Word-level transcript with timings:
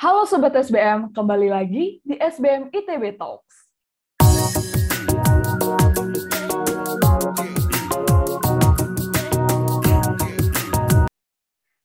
Halo 0.00 0.24
Sobat 0.24 0.56
SBM, 0.56 1.12
kembali 1.12 1.52
lagi 1.52 2.00
di 2.00 2.16
SBM 2.16 2.72
ITB 2.72 3.20
Talks. 3.20 3.68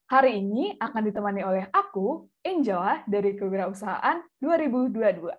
Hari 0.07 0.31
ini 0.31 0.79
akan 0.79 1.01
ditemani 1.11 1.43
oleh 1.43 1.67
aku, 1.75 2.31
Angela, 2.39 3.03
dari 3.03 3.35
Kewirausahaan 3.35 4.23
2022. 4.39 5.35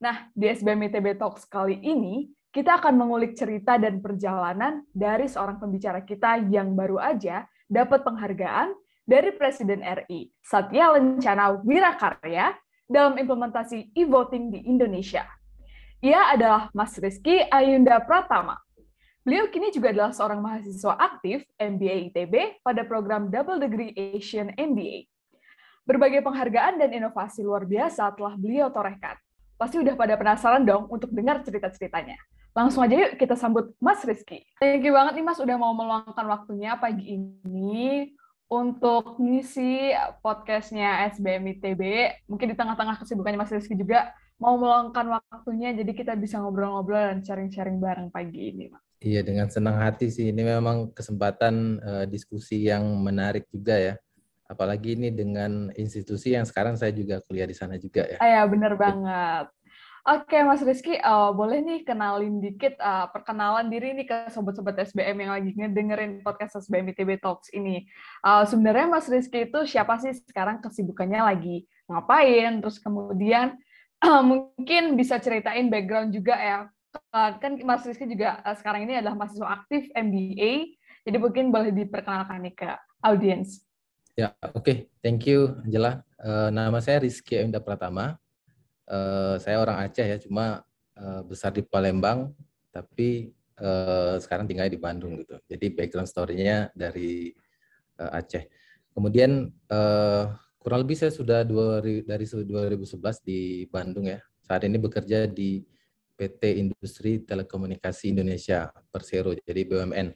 Nah, 0.00 0.32
di 0.32 0.48
SBM 0.48 0.88
ITB 0.88 1.20
Talks 1.20 1.44
kali 1.44 1.84
ini, 1.84 2.32
kita 2.48 2.80
akan 2.80 2.96
mengulik 2.96 3.36
cerita 3.36 3.76
dan 3.76 4.00
perjalanan 4.00 4.88
dari 4.88 5.28
seorang 5.28 5.60
pembicara 5.60 6.00
kita 6.00 6.48
yang 6.48 6.72
baru 6.72 6.96
aja 6.96 7.44
dapat 7.68 8.00
penghargaan 8.08 8.72
dari 9.04 9.36
Presiden 9.36 9.84
RI, 9.84 10.32
Satya 10.40 10.96
Lencana 10.96 11.60
Wirakarya, 11.60 12.56
dalam 12.88 13.16
implementasi 13.20 13.92
e-voting 13.96 14.52
di 14.52 14.60
Indonesia. 14.64 15.24
Ia 16.04 16.36
adalah 16.36 16.68
Mas 16.76 16.96
Rizky 17.00 17.40
Ayunda 17.48 17.96
Pratama. 18.04 18.60
Beliau 19.24 19.48
kini 19.48 19.72
juga 19.72 19.88
adalah 19.88 20.12
seorang 20.12 20.40
mahasiswa 20.44 21.00
aktif 21.00 21.48
MBA 21.56 22.12
ITB 22.12 22.60
pada 22.60 22.84
program 22.84 23.32
Double 23.32 23.56
Degree 23.56 23.96
Asian 23.96 24.52
MBA. 24.52 25.08
Berbagai 25.88 26.20
penghargaan 26.20 26.76
dan 26.76 26.92
inovasi 26.92 27.40
luar 27.40 27.64
biasa 27.64 28.12
telah 28.20 28.36
beliau 28.36 28.68
torehkan. 28.68 29.16
Pasti 29.56 29.80
udah 29.80 29.96
pada 29.96 30.20
penasaran 30.20 30.64
dong 30.68 30.92
untuk 30.92 31.08
dengar 31.08 31.40
cerita-ceritanya. 31.40 32.20
Langsung 32.52 32.84
aja 32.84 33.00
yuk 33.00 33.16
kita 33.16 33.32
sambut 33.32 33.72
Mas 33.80 34.04
Rizky. 34.04 34.44
Thank 34.60 34.84
you 34.84 34.92
banget 34.92 35.16
nih 35.16 35.24
Mas 35.24 35.40
udah 35.40 35.56
mau 35.56 35.72
meluangkan 35.72 36.24
waktunya 36.28 36.76
pagi 36.76 37.16
ini 37.16 38.12
untuk 38.54 39.18
ngisi 39.18 39.90
podcastnya 40.22 41.10
SBM 41.10 41.58
ITB. 41.58 41.82
Mungkin 42.30 42.54
di 42.54 42.56
tengah-tengah 42.56 43.02
kesibukannya 43.02 43.42
Mas 43.42 43.50
Rizky 43.50 43.74
juga 43.74 44.14
mau 44.38 44.54
meluangkan 44.58 45.18
waktunya, 45.18 45.74
jadi 45.74 45.90
kita 45.94 46.12
bisa 46.18 46.38
ngobrol-ngobrol 46.42 46.98
dan 46.98 47.18
sharing-sharing 47.22 47.78
bareng 47.78 48.10
pagi 48.10 48.54
ini, 48.54 48.70
Mas. 48.70 48.82
Iya, 49.04 49.20
dengan 49.20 49.50
senang 49.50 49.76
hati 49.78 50.08
sih. 50.08 50.32
Ini 50.32 50.42
memang 50.58 50.94
kesempatan 50.94 51.54
uh, 51.82 52.04
diskusi 52.08 52.64
yang 52.64 52.82
menarik 53.02 53.44
juga 53.52 53.76
ya. 53.76 53.94
Apalagi 54.48 54.96
ini 54.96 55.12
dengan 55.12 55.68
institusi 55.76 56.36
yang 56.36 56.48
sekarang 56.48 56.76
saya 56.76 56.92
juga 56.94 57.20
kuliah 57.24 57.48
di 57.48 57.56
sana 57.56 57.76
juga 57.76 58.06
ya. 58.06 58.18
Iya, 58.20 58.42
benar 58.48 58.72
banget. 58.80 59.46
Oke, 60.04 60.36
Mas 60.44 60.60
Rizky, 60.60 61.00
uh, 61.00 61.32
boleh 61.32 61.64
nih 61.64 61.80
kenalin 61.80 62.36
dikit 62.36 62.76
uh, 62.76 63.08
perkenalan 63.08 63.72
diri 63.72 63.96
nih 63.96 64.04
ke 64.04 64.18
sobat-sobat 64.28 64.76
SBM 64.76 65.16
yang 65.16 65.32
lagi 65.32 65.56
ngedengerin 65.56 66.20
podcast 66.20 66.60
SBM 66.60 66.92
ITB 66.92 67.24
Talks 67.24 67.48
ini. 67.56 67.88
Uh, 68.20 68.44
sebenarnya 68.44 68.84
Mas 68.84 69.08
Rizky 69.08 69.48
itu 69.48 69.64
siapa 69.64 69.96
sih 69.96 70.12
sekarang 70.28 70.60
kesibukannya 70.60 71.24
lagi 71.24 71.64
ngapain? 71.88 72.60
Terus 72.60 72.76
kemudian 72.84 73.56
uh, 74.04 74.20
mungkin 74.60 74.92
bisa 74.92 75.16
ceritain 75.16 75.72
background 75.72 76.12
juga 76.12 76.36
ya. 76.36 76.58
Uh, 77.08 77.40
kan 77.40 77.56
Mas 77.64 77.88
Rizky 77.88 78.04
juga 78.04 78.44
uh, 78.44 78.52
sekarang 78.60 78.84
ini 78.84 79.00
adalah 79.00 79.16
mahasiswa 79.16 79.56
aktif 79.56 79.88
MBA, 79.96 80.76
jadi 81.08 81.16
mungkin 81.16 81.48
boleh 81.48 81.72
diperkenalkan 81.72 82.44
nih 82.44 82.52
ke 82.52 82.76
audiens. 83.00 83.64
Ya, 84.20 84.36
oke. 84.52 84.68
Okay. 84.68 84.76
Thank 85.00 85.24
you, 85.24 85.64
Angela. 85.64 86.04
Uh, 86.20 86.52
nama 86.52 86.76
saya 86.84 87.00
Rizky 87.00 87.40
Enda 87.40 87.56
Pratama 87.56 88.20
uh, 88.88 89.36
saya 89.40 89.60
orang 89.60 89.84
Aceh 89.84 90.06
ya, 90.06 90.18
cuma 90.20 90.64
uh, 90.98 91.22
besar 91.24 91.52
di 91.52 91.62
Palembang, 91.64 92.32
tapi 92.70 93.32
uh, 93.60 94.16
sekarang 94.18 94.48
tinggal 94.50 94.70
di 94.70 94.80
Bandung 94.80 95.20
gitu. 95.20 95.38
Jadi 95.46 95.66
background 95.72 96.08
story-nya 96.10 96.70
dari 96.74 97.30
uh, 98.00 98.18
Aceh. 98.18 98.44
Kemudian 98.94 99.50
uh, 99.70 100.30
kurang 100.62 100.86
lebih 100.86 100.96
saya 100.96 101.12
sudah 101.12 101.42
dua, 101.42 101.82
dari 101.82 102.24
2011 102.24 103.20
di 103.26 103.66
Bandung 103.68 104.06
ya. 104.06 104.22
Saat 104.44 104.64
ini 104.64 104.78
bekerja 104.78 105.26
di 105.26 105.64
PT 106.14 106.62
Industri 106.62 107.18
Telekomunikasi 107.26 108.14
Indonesia 108.14 108.70
Persero, 108.92 109.34
jadi 109.34 109.66
BUMN. 109.66 110.14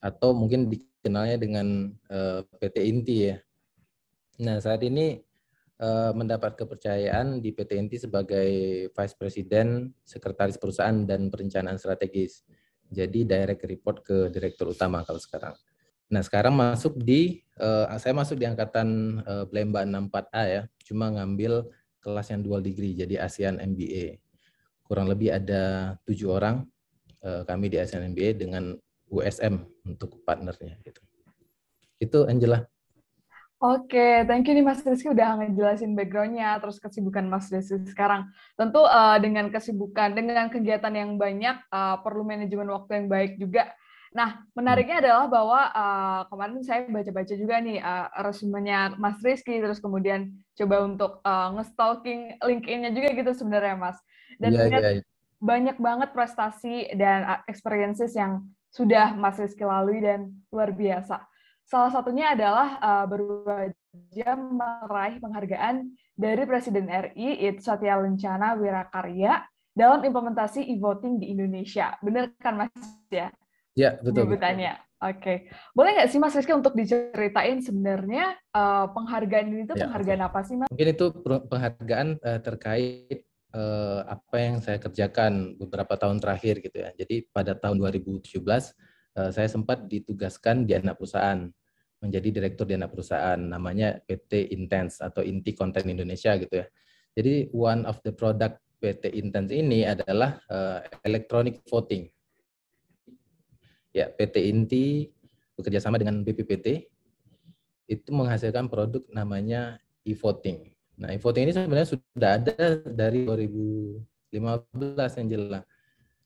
Atau 0.00 0.32
mungkin 0.32 0.72
dikenalnya 0.72 1.36
dengan 1.36 1.92
uh, 2.08 2.40
PT 2.58 2.76
Inti 2.88 3.16
ya. 3.28 3.36
Nah 4.40 4.62
saat 4.62 4.80
ini 4.86 5.20
Eh, 5.78 6.10
mendapat 6.10 6.58
kepercayaan 6.58 7.38
di 7.38 7.54
PT 7.54 7.78
Inti 7.78 8.02
sebagai 8.02 8.50
Vice 8.90 9.14
President, 9.14 9.86
Sekretaris 10.02 10.58
Perusahaan 10.58 11.06
dan 11.06 11.30
Perencanaan 11.30 11.78
Strategis. 11.78 12.42
Jadi 12.90 13.22
direct 13.22 13.62
report 13.62 14.02
ke 14.02 14.26
Direktur 14.26 14.74
Utama 14.74 15.06
kalau 15.06 15.22
sekarang. 15.22 15.54
Nah 16.10 16.18
sekarang 16.26 16.58
masuk 16.58 16.98
di, 16.98 17.46
uh, 17.62 17.86
saya 17.94 18.10
masuk 18.10 18.42
di 18.42 18.50
angkatan 18.50 19.22
uh, 19.22 19.46
Blemba 19.46 19.86
64A 19.86 20.42
ya, 20.50 20.62
cuma 20.82 21.14
ngambil 21.14 21.70
kelas 22.02 22.26
yang 22.34 22.42
dual 22.42 22.58
degree, 22.58 22.98
jadi 22.98 23.22
ASEAN 23.22 23.62
MBA. 23.62 24.18
Kurang 24.82 25.06
lebih 25.06 25.30
ada 25.30 25.94
tujuh 26.10 26.26
orang 26.26 26.66
uh, 27.22 27.46
kami 27.46 27.70
di 27.70 27.78
ASEAN 27.78 28.02
MBA 28.18 28.34
dengan 28.34 28.74
USM 29.14 29.62
untuk 29.86 30.26
partnernya. 30.26 30.74
Gitu. 30.82 30.98
Itu 32.02 32.26
Angela. 32.26 32.66
Oke, 33.58 34.22
thank 34.30 34.46
you 34.46 34.54
nih 34.54 34.62
Mas 34.62 34.86
Rizky 34.86 35.10
udah 35.10 35.34
ngejelasin 35.34 35.98
background-nya, 35.98 36.62
terus 36.62 36.78
kesibukan 36.78 37.26
Mas 37.26 37.50
Rizky 37.50 37.82
sekarang. 37.90 38.30
Tentu 38.54 38.86
uh, 38.86 39.18
dengan 39.18 39.50
kesibukan, 39.50 40.14
dengan 40.14 40.46
kegiatan 40.46 40.94
yang 40.94 41.18
banyak, 41.18 41.66
uh, 41.74 41.98
perlu 41.98 42.22
manajemen 42.22 42.70
waktu 42.70 43.02
yang 43.02 43.06
baik 43.10 43.34
juga. 43.34 43.74
Nah, 44.14 44.46
menariknya 44.54 45.02
hmm. 45.02 45.04
adalah 45.04 45.26
bahwa 45.26 45.60
uh, 45.74 46.20
kemarin 46.30 46.62
saya 46.62 46.80
baca-baca 46.86 47.34
juga 47.34 47.58
nih 47.58 47.82
uh, 47.82 48.06
resumenya 48.22 48.94
Mas 48.94 49.18
Rizky, 49.26 49.58
terus 49.58 49.82
kemudian 49.82 50.38
coba 50.54 50.76
untuk 50.86 51.12
uh, 51.26 51.58
nge-stalking 51.58 52.38
LinkedIn-nya 52.38 52.94
juga 52.94 53.08
gitu 53.10 53.30
sebenarnya 53.34 53.74
Mas. 53.74 53.98
Dan 54.38 54.54
yeah, 54.54 54.70
yeah, 54.70 55.02
yeah. 55.02 55.04
banyak 55.42 55.76
banget 55.82 56.14
prestasi 56.14 56.94
dan 56.96 57.42
experiences 57.50 58.14
yang 58.14 58.46
sudah 58.72 59.12
Mas 59.18 59.36
Rizky 59.36 59.66
lalui 59.66 60.00
dan 60.00 60.30
luar 60.48 60.72
biasa. 60.72 61.27
Salah 61.68 61.92
satunya 61.92 62.32
adalah 62.32 62.80
uh, 62.80 63.04
baru 63.04 63.44
saja 63.44 64.40
meraih 64.40 65.20
penghargaan 65.20 65.92
dari 66.16 66.48
Presiden 66.48 66.88
RI, 66.88 67.44
itu 67.44 67.60
Satya 67.60 68.00
Lencana 68.00 68.56
Wirakarya, 68.56 69.44
dalam 69.76 70.00
implementasi 70.00 70.64
e-voting 70.64 71.20
di 71.20 71.28
Indonesia. 71.36 71.92
Benar 72.00 72.32
kan, 72.40 72.56
Mas? 72.56 72.72
Ya, 73.12 73.28
ya 73.76 74.00
betul. 74.00 74.32
Oke. 74.32 74.80
Okay. 74.98 75.36
Boleh 75.76 75.92
nggak 75.92 76.08
sih, 76.08 76.16
Mas 76.16 76.32
Rizky, 76.32 76.56
untuk 76.56 76.72
diceritain 76.72 77.60
sebenarnya 77.60 78.32
uh, 78.56 78.88
penghargaan 78.88 79.46
ini 79.52 79.68
itu 79.68 79.76
ya, 79.76 79.92
penghargaan 79.92 80.24
okay. 80.24 80.28
apa 80.32 80.40
sih, 80.48 80.54
Mas? 80.56 80.68
Mungkin 80.72 80.88
itu 80.88 81.06
penghargaan 81.52 82.08
uh, 82.24 82.40
terkait 82.40 83.28
uh, 83.52 84.08
apa 84.08 84.36
yang 84.40 84.56
saya 84.64 84.80
kerjakan 84.80 85.60
beberapa 85.60 86.00
tahun 86.00 86.16
terakhir 86.16 86.64
gitu 86.64 86.80
ya. 86.80 86.96
Jadi 86.96 87.28
pada 87.28 87.52
tahun 87.52 87.76
2017 87.76 88.40
uh, 88.40 88.87
saya 89.34 89.48
sempat 89.50 89.90
ditugaskan 89.90 90.64
di 90.64 90.78
anak 90.78 90.98
perusahaan 90.98 91.50
menjadi 91.98 92.28
direktur 92.30 92.64
di 92.70 92.78
anak 92.78 92.94
perusahaan 92.94 93.38
namanya 93.38 93.98
PT 94.06 94.54
Intense 94.54 95.02
atau 95.02 95.26
Inti 95.26 95.50
Konten 95.54 95.90
Indonesia 95.90 96.38
gitu 96.38 96.62
ya. 96.62 96.66
Jadi 97.18 97.50
one 97.50 97.82
of 97.82 97.98
the 98.06 98.14
product 98.14 98.62
PT 98.78 99.18
Intense 99.18 99.50
ini 99.50 99.82
adalah 99.82 100.38
uh, 100.46 100.78
electronic 101.02 101.66
voting. 101.66 102.06
Ya, 103.90 104.06
PT 104.14 104.46
Inti 104.46 105.10
bekerja 105.58 105.82
sama 105.82 105.98
dengan 105.98 106.22
BPPT 106.22 106.86
itu 107.90 108.08
menghasilkan 108.14 108.70
produk 108.70 109.02
namanya 109.10 109.82
e-voting. 110.06 110.70
Nah, 110.94 111.10
e-voting 111.10 111.50
ini 111.50 111.52
sebenarnya 111.56 111.88
sudah 111.98 112.30
ada 112.38 112.54
dari 112.86 113.26
2015 113.26 115.18
yang 115.18 115.28
jelas. 115.34 115.64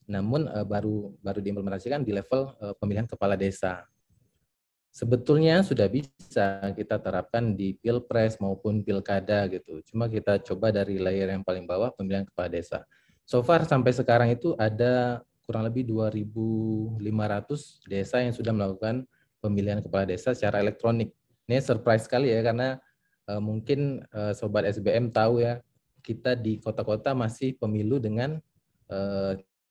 Namun 0.07 0.47
uh, 0.51 0.65
baru 0.67 1.15
baru 1.23 1.39
diimplementasikan 1.39 2.03
di 2.03 2.11
level 2.15 2.53
uh, 2.59 2.73
pemilihan 2.77 3.07
kepala 3.07 3.39
desa 3.39 3.87
sebetulnya 4.93 5.65
sudah 5.65 5.89
bisa 5.89 6.61
kita 6.77 7.01
terapkan 7.01 7.57
di 7.57 7.73
pilpres 7.81 8.37
maupun 8.37 8.85
pilkada 8.85 9.49
gitu. 9.49 9.81
Cuma 9.89 10.05
kita 10.05 10.37
coba 10.45 10.69
dari 10.69 11.01
layer 11.01 11.33
yang 11.33 11.41
paling 11.41 11.65
bawah 11.65 11.89
pemilihan 11.97 12.29
kepala 12.29 12.47
desa. 12.53 12.85
So 13.25 13.41
far 13.41 13.65
sampai 13.65 13.89
sekarang 13.89 14.29
itu 14.29 14.53
ada 14.61 15.25
kurang 15.49 15.65
lebih 15.65 15.89
2.500 15.89 17.01
desa 17.89 18.21
yang 18.21 18.31
sudah 18.37 18.53
melakukan 18.53 19.09
pemilihan 19.41 19.81
kepala 19.81 20.05
desa 20.05 20.37
secara 20.37 20.61
elektronik. 20.61 21.11
Ini 21.49 21.59
surprise 21.59 22.05
sekali 22.05 22.31
ya 22.31 22.45
karena 22.45 22.77
uh, 23.27 23.41
mungkin 23.41 24.05
uh, 24.13 24.31
sobat 24.37 24.69
SBM 24.69 25.09
tahu 25.09 25.41
ya 25.41 25.59
kita 26.05 26.37
di 26.37 26.61
kota-kota 26.61 27.17
masih 27.17 27.57
pemilu 27.57 27.97
dengan 27.97 28.37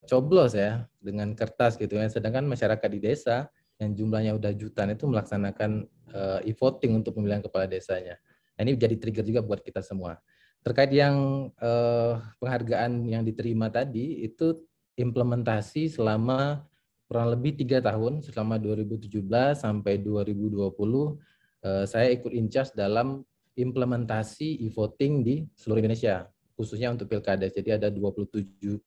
coblos 0.07 0.53
ya 0.57 0.85
dengan 0.99 1.31
kertas 1.33 1.75
gitu 1.79 1.99
ya. 1.99 2.07
Sedangkan 2.07 2.43
masyarakat 2.47 2.89
di 2.91 2.99
desa 2.99 3.47
yang 3.81 3.95
jumlahnya 3.97 4.37
udah 4.37 4.51
jutaan 4.53 4.93
itu 4.93 5.09
melaksanakan 5.09 5.89
uh, 6.13 6.39
e-voting 6.45 6.99
untuk 7.01 7.17
pemilihan 7.17 7.41
kepala 7.41 7.65
desanya. 7.65 8.19
Nah, 8.55 8.61
ini 8.63 8.77
jadi 8.77 8.95
trigger 8.95 9.25
juga 9.25 9.41
buat 9.41 9.59
kita 9.65 9.81
semua. 9.81 10.21
Terkait 10.63 10.93
yang 10.95 11.49
uh, 11.59 12.23
penghargaan 12.39 13.03
yang 13.09 13.25
diterima 13.27 13.67
tadi 13.67 14.23
itu 14.23 14.63
implementasi 14.95 15.91
selama 15.91 16.63
kurang 17.09 17.35
lebih 17.35 17.59
tiga 17.59 17.83
tahun 17.83 18.23
selama 18.23 18.55
2017 18.61 19.11
sampai 19.59 19.99
2020 19.99 20.55
uh, 20.63 21.83
saya 21.83 22.07
ikut 22.15 22.31
in 22.31 22.47
dalam 22.77 23.27
implementasi 23.53 24.65
e-voting 24.65 25.13
di 25.21 25.35
seluruh 25.53 25.85
Indonesia, 25.85 26.25
khususnya 26.57 26.89
untuk 26.89 27.09
pilkada. 27.09 27.45
Jadi 27.49 27.69
ada 27.75 27.87
27 27.93 28.81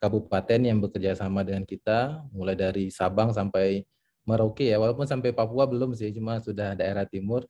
kabupaten 0.00 0.60
yang 0.60 0.78
bekerja 0.78 1.16
sama 1.16 1.42
dengan 1.42 1.64
kita, 1.64 2.24
mulai 2.30 2.56
dari 2.56 2.92
Sabang 2.92 3.32
sampai 3.32 3.84
Merauke 4.26 4.66
ya, 4.66 4.76
walaupun 4.82 5.06
sampai 5.06 5.30
Papua 5.30 5.70
belum 5.70 5.94
sih, 5.94 6.10
cuma 6.10 6.42
sudah 6.42 6.74
daerah 6.74 7.06
timur. 7.06 7.46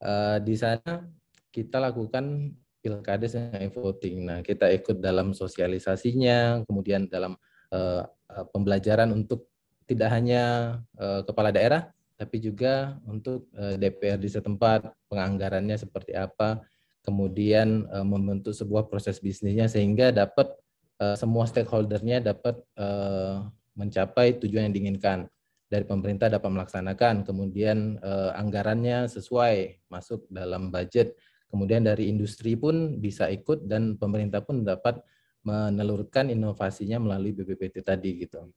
Uh, 0.00 0.40
di 0.40 0.56
sana 0.56 1.04
kita 1.52 1.78
lakukan 1.78 2.56
pilkada 2.80 3.24
dengan 3.24 3.60
e-voting. 3.64 4.16
Nah, 4.28 4.38
kita 4.40 4.68
ikut 4.72 5.00
dalam 5.00 5.32
sosialisasinya, 5.32 6.64
kemudian 6.68 7.08
dalam 7.08 7.36
uh, 7.72 8.04
pembelajaran 8.52 9.12
untuk 9.12 9.48
tidak 9.84 10.12
hanya 10.12 10.76
uh, 10.96 11.20
kepala 11.24 11.52
daerah, 11.52 11.92
tapi 12.16 12.40
juga 12.40 12.96
untuk 13.04 13.48
uh, 13.56 13.76
di 14.16 14.28
setempat, 14.28 14.92
penganggarannya 15.12 15.76
seperti 15.76 16.16
apa, 16.16 16.64
kemudian 17.04 17.84
uh, 17.92 18.04
membentuk 18.04 18.56
sebuah 18.56 18.88
proses 18.88 19.20
bisnisnya 19.20 19.68
sehingga 19.68 20.08
dapat 20.08 20.56
uh, 21.04 21.14
semua 21.20 21.44
stakeholdernya 21.44 22.24
dapat 22.24 22.56
uh, 22.80 23.44
mencapai 23.76 24.40
tujuan 24.40 24.70
yang 24.70 24.74
diinginkan 24.74 25.28
dari 25.68 25.84
pemerintah 25.84 26.30
dapat 26.30 26.48
melaksanakan, 26.54 27.26
kemudian 27.26 27.98
uh, 28.00 28.32
anggarannya 28.38 29.10
sesuai 29.10 29.84
masuk 29.90 30.24
dalam 30.30 30.70
budget, 30.70 31.18
kemudian 31.50 31.82
dari 31.82 32.08
industri 32.08 32.54
pun 32.54 33.02
bisa 33.02 33.28
ikut 33.28 33.66
dan 33.66 33.98
pemerintah 33.98 34.40
pun 34.44 34.62
dapat 34.62 35.02
menelurkan 35.44 36.32
inovasinya 36.32 36.96
melalui 37.02 37.36
BPPT 37.36 37.84
tadi 37.84 38.10
gitu. 38.22 38.48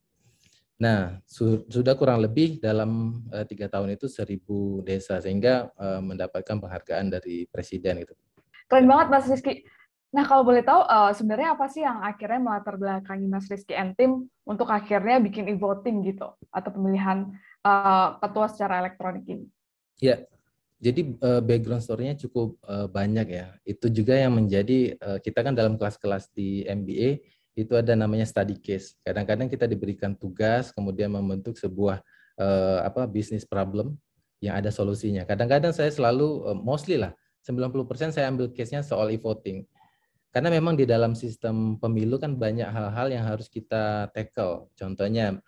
Nah, 0.78 1.18
su 1.26 1.66
sudah 1.68 1.98
kurang 1.98 2.22
lebih 2.22 2.62
dalam 2.62 3.26
tiga 3.50 3.66
tahun 3.66 3.98
itu 3.98 4.06
seribu 4.06 4.86
desa 4.86 5.18
sehingga 5.18 5.74
uh, 5.74 6.00
mendapatkan 6.06 6.62
penghargaan 6.62 7.18
dari 7.18 7.50
presiden 7.50 8.06
gitu. 8.06 8.14
Keren 8.70 8.86
banget 8.86 9.08
Mas 9.10 9.26
Rizky. 9.26 9.66
Nah, 10.08 10.24
kalau 10.24 10.48
boleh 10.48 10.64
tahu 10.64 10.88
uh, 10.88 11.12
sebenarnya 11.12 11.54
apa 11.54 11.68
sih 11.68 11.84
yang 11.84 12.00
akhirnya 12.00 12.40
melatar 12.40 12.80
belakangi 12.80 13.28
Mas 13.28 13.52
Rizky 13.52 13.76
and 13.76 13.92
tim 14.00 14.32
untuk 14.48 14.72
akhirnya 14.72 15.20
bikin 15.20 15.52
e-voting 15.52 16.00
gitu 16.08 16.32
atau 16.48 16.70
pemilihan 16.72 17.28
uh, 17.68 18.16
ketua 18.24 18.48
secara 18.48 18.80
elektronik 18.80 19.28
ini? 19.28 19.46
Ya, 20.00 20.24
jadi 20.80 21.12
uh, 21.20 21.42
background 21.44 21.84
story-nya 21.84 22.16
cukup 22.16 22.56
uh, 22.64 22.88
banyak 22.88 23.28
ya. 23.28 23.52
Itu 23.68 23.92
juga 23.92 24.16
yang 24.16 24.40
menjadi 24.40 24.96
uh, 24.96 25.20
kita 25.20 25.44
kan 25.44 25.58
dalam 25.58 25.76
kelas-kelas 25.76 26.32
di 26.32 26.64
MBA 26.64 27.20
itu 27.58 27.74
ada 27.74 27.98
namanya 27.98 28.30
study 28.30 28.56
case. 28.62 28.96
Kadang-kadang 29.02 29.50
kita 29.50 29.66
diberikan 29.66 30.14
tugas, 30.14 30.70
kemudian 30.70 31.10
membentuk 31.10 31.58
sebuah 31.58 32.00
uh, 32.38 32.80
apa 32.86 33.10
bisnis 33.10 33.44
problem 33.44 33.98
yang 34.38 34.56
ada 34.56 34.70
solusinya. 34.70 35.26
Kadang-kadang 35.26 35.74
saya 35.74 35.90
selalu 35.90 36.46
uh, 36.46 36.54
mostly 36.54 37.02
lah 37.02 37.12
90% 37.42 38.14
saya 38.14 38.30
ambil 38.30 38.54
case-nya 38.54 38.86
soal 38.86 39.10
e-voting. 39.10 39.66
Karena 40.32 40.52
memang 40.52 40.76
di 40.76 40.84
dalam 40.84 41.16
sistem 41.16 41.80
pemilu 41.80 42.20
kan 42.20 42.36
banyak 42.36 42.68
hal-hal 42.68 43.08
yang 43.10 43.26
harus 43.26 43.48
kita 43.48 44.12
tackle. 44.12 44.70
Contohnya 44.76 45.40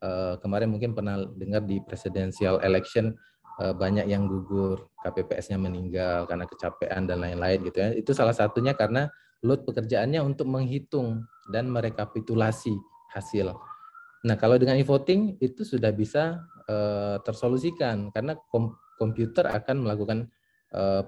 uh, 0.00 0.38
kemarin 0.38 0.70
mungkin 0.70 0.94
pernah 0.94 1.20
dengar 1.36 1.66
di 1.66 1.82
presidential 1.82 2.62
election 2.62 3.18
uh, 3.58 3.74
banyak 3.74 4.06
yang 4.06 4.30
gugur, 4.30 4.88
KPPS-nya 5.02 5.58
meninggal 5.58 6.30
karena 6.30 6.46
kecapean 6.46 7.10
dan 7.10 7.18
lain-lain 7.18 7.66
gitu 7.66 7.78
ya. 7.82 7.88
Itu 7.92 8.14
salah 8.14 8.34
satunya 8.34 8.78
karena 8.78 9.10
load 9.42 9.66
pekerjaannya 9.66 10.22
untuk 10.22 10.46
menghitung 10.46 11.26
dan 11.50 11.70
merekapitulasi 11.70 12.74
hasil. 13.14 13.54
Nah, 14.26 14.34
kalau 14.34 14.58
dengan 14.58 14.74
e-voting 14.78 15.38
itu 15.38 15.62
sudah 15.62 15.94
bisa 15.94 16.42
uh, 16.66 17.18
tersolusikan 17.22 18.10
karena 18.14 18.38
kom 18.50 18.74
komputer 18.98 19.46
akan 19.46 19.86
melakukan 19.86 20.26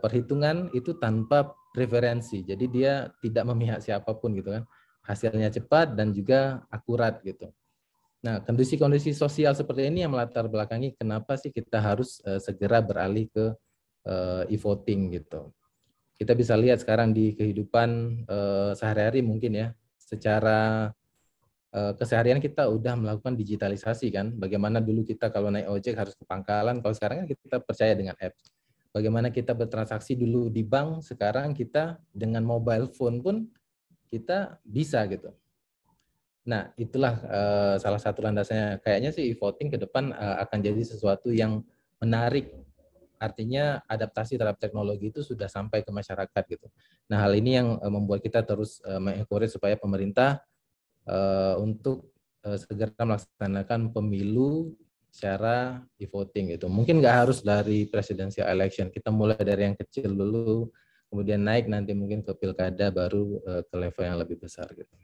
perhitungan 0.01 0.73
itu 0.73 0.97
tanpa 0.97 1.53
preferensi. 1.71 2.43
Jadi 2.43 2.67
dia 2.67 3.07
tidak 3.23 3.45
memihak 3.51 3.81
siapa 3.83 4.11
pun 4.19 4.35
gitu 4.35 4.51
kan. 4.55 4.65
Hasilnya 5.07 5.51
cepat 5.51 5.97
dan 5.97 6.13
juga 6.13 6.63
akurat 6.71 7.19
gitu. 7.25 7.51
Nah, 8.21 8.45
kondisi-kondisi 8.45 9.17
sosial 9.17 9.57
seperti 9.57 9.89
ini 9.89 10.05
yang 10.05 10.13
melatar 10.13 10.45
belakangi 10.45 10.93
kenapa 10.93 11.41
sih 11.41 11.49
kita 11.49 11.81
harus 11.81 12.21
uh, 12.29 12.37
segera 12.37 12.85
beralih 12.85 13.33
ke 13.33 13.57
uh, 14.05 14.45
e-voting 14.53 15.17
gitu. 15.17 15.49
Kita 16.21 16.37
bisa 16.37 16.53
lihat 16.53 16.85
sekarang 16.85 17.17
di 17.17 17.33
kehidupan 17.33 17.89
uh, 18.29 18.71
sehari-hari 18.77 19.25
mungkin 19.25 19.57
ya, 19.57 19.69
secara 19.97 20.93
uh, 21.73 21.93
keseharian 21.97 22.45
kita 22.45 22.69
udah 22.69 22.93
melakukan 22.93 23.33
digitalisasi 23.41 24.13
kan. 24.13 24.37
Bagaimana 24.37 24.85
dulu 24.85 25.09
kita 25.09 25.33
kalau 25.33 25.49
naik 25.49 25.73
ojek 25.73 25.97
harus 25.97 26.13
ke 26.13 26.29
pangkalan, 26.29 26.85
kalau 26.85 26.93
sekarang 26.93 27.25
kan 27.25 27.27
kita 27.33 27.57
percaya 27.65 27.97
dengan 27.97 28.21
apps. 28.21 28.53
Bagaimana 28.91 29.31
kita 29.31 29.55
bertransaksi 29.55 30.19
dulu 30.19 30.51
di 30.51 30.67
bank, 30.67 31.07
sekarang 31.07 31.55
kita 31.55 32.03
dengan 32.11 32.43
mobile 32.43 32.91
phone 32.91 33.23
pun 33.23 33.47
kita 34.11 34.59
bisa 34.67 35.07
gitu. 35.07 35.31
Nah, 36.43 36.75
itulah 36.75 37.15
uh, 37.31 37.77
salah 37.79 38.03
satu 38.03 38.27
landasannya. 38.27 38.83
Kayaknya 38.83 39.11
sih 39.15 39.31
e-voting 39.31 39.71
ke 39.71 39.79
depan 39.79 40.11
uh, 40.11 40.43
akan 40.43 40.59
jadi 40.59 40.83
sesuatu 40.83 41.31
yang 41.31 41.63
menarik. 42.03 42.51
Artinya 43.23 43.79
adaptasi 43.87 44.35
terhadap 44.35 44.59
teknologi 44.59 45.15
itu 45.15 45.23
sudah 45.23 45.47
sampai 45.47 45.87
ke 45.87 45.91
masyarakat 45.95 46.43
gitu. 46.51 46.67
Nah, 47.07 47.23
hal 47.23 47.39
ini 47.39 47.63
yang 47.63 47.79
uh, 47.79 47.93
membuat 47.93 48.27
kita 48.27 48.43
terus 48.43 48.83
uh, 48.83 48.99
mengencourage 48.99 49.55
supaya 49.55 49.79
pemerintah 49.79 50.43
uh, 51.07 51.55
untuk 51.63 52.11
uh, 52.43 52.59
segera 52.59 52.91
melaksanakan 53.07 53.95
pemilu 53.95 54.75
secara 55.11 55.83
e-voting 55.99 56.55
gitu. 56.57 56.71
Mungkin 56.71 57.03
nggak 57.03 57.17
harus 57.27 57.43
dari 57.43 57.91
presidential 57.91 58.47
election. 58.47 58.89
Kita 58.89 59.11
mulai 59.11 59.39
dari 59.43 59.67
yang 59.67 59.77
kecil 59.77 60.15
dulu, 60.15 60.71
kemudian 61.11 61.43
naik 61.43 61.67
nanti 61.67 61.91
mungkin 61.93 62.23
ke 62.23 62.33
pilkada 62.39 62.95
baru 62.95 63.43
uh, 63.43 63.63
ke 63.67 63.75
level 63.75 64.05
yang 64.07 64.19
lebih 64.23 64.39
besar 64.39 64.71
gitu. 64.71 64.95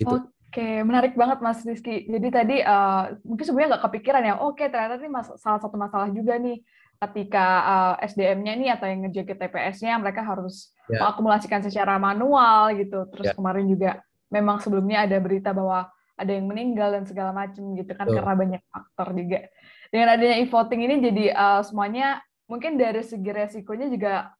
gitu. 0.00 0.16
Oke, 0.48 0.80
menarik 0.80 1.12
banget 1.12 1.44
Mas 1.44 1.60
Rizky. 1.60 2.08
Jadi 2.08 2.28
tadi 2.32 2.56
uh, 2.64 3.12
mungkin 3.20 3.44
sebenarnya 3.44 3.76
nggak 3.76 3.84
kepikiran 3.84 4.22
ya. 4.24 4.34
Oke, 4.40 4.64
ternyata 4.72 4.96
ini 4.96 5.12
mas 5.12 5.28
salah 5.36 5.60
satu 5.60 5.76
masalah 5.76 6.08
juga 6.08 6.40
nih 6.40 6.64
ketika 6.98 7.46
uh, 7.62 7.94
eh, 8.00 8.08
SDM-nya 8.10 8.52
ini 8.58 8.66
atau 8.72 8.88
yang 8.88 9.06
ngejaga 9.06 9.44
TPS-nya 9.44 10.00
mereka 10.00 10.24
harus 10.24 10.74
yeah. 10.88 11.04
mengakumulasikan 11.04 11.60
secara 11.60 12.00
manual 12.00 12.72
gitu. 12.74 13.04
Terus 13.12 13.28
yeah. 13.28 13.36
kemarin 13.36 13.68
juga 13.68 13.90
memang 14.32 14.56
sebelumnya 14.64 15.04
ada 15.04 15.20
berita 15.20 15.52
bahwa 15.52 15.92
ada 16.18 16.32
yang 16.34 16.50
meninggal 16.50 16.90
dan 16.90 17.06
segala 17.06 17.30
macam 17.30 17.78
gitu 17.78 17.94
kan 17.94 18.10
karena 18.10 18.34
banyak 18.34 18.62
faktor 18.68 19.14
juga. 19.14 19.46
Dengan 19.88 20.18
adanya 20.18 20.36
e-voting 20.42 20.80
ini 20.84 20.94
jadi 21.00 21.24
uh, 21.32 21.62
semuanya 21.62 22.20
mungkin 22.50 22.74
dari 22.76 23.00
segi 23.00 23.30
resikonya 23.30 23.86
juga 23.88 24.34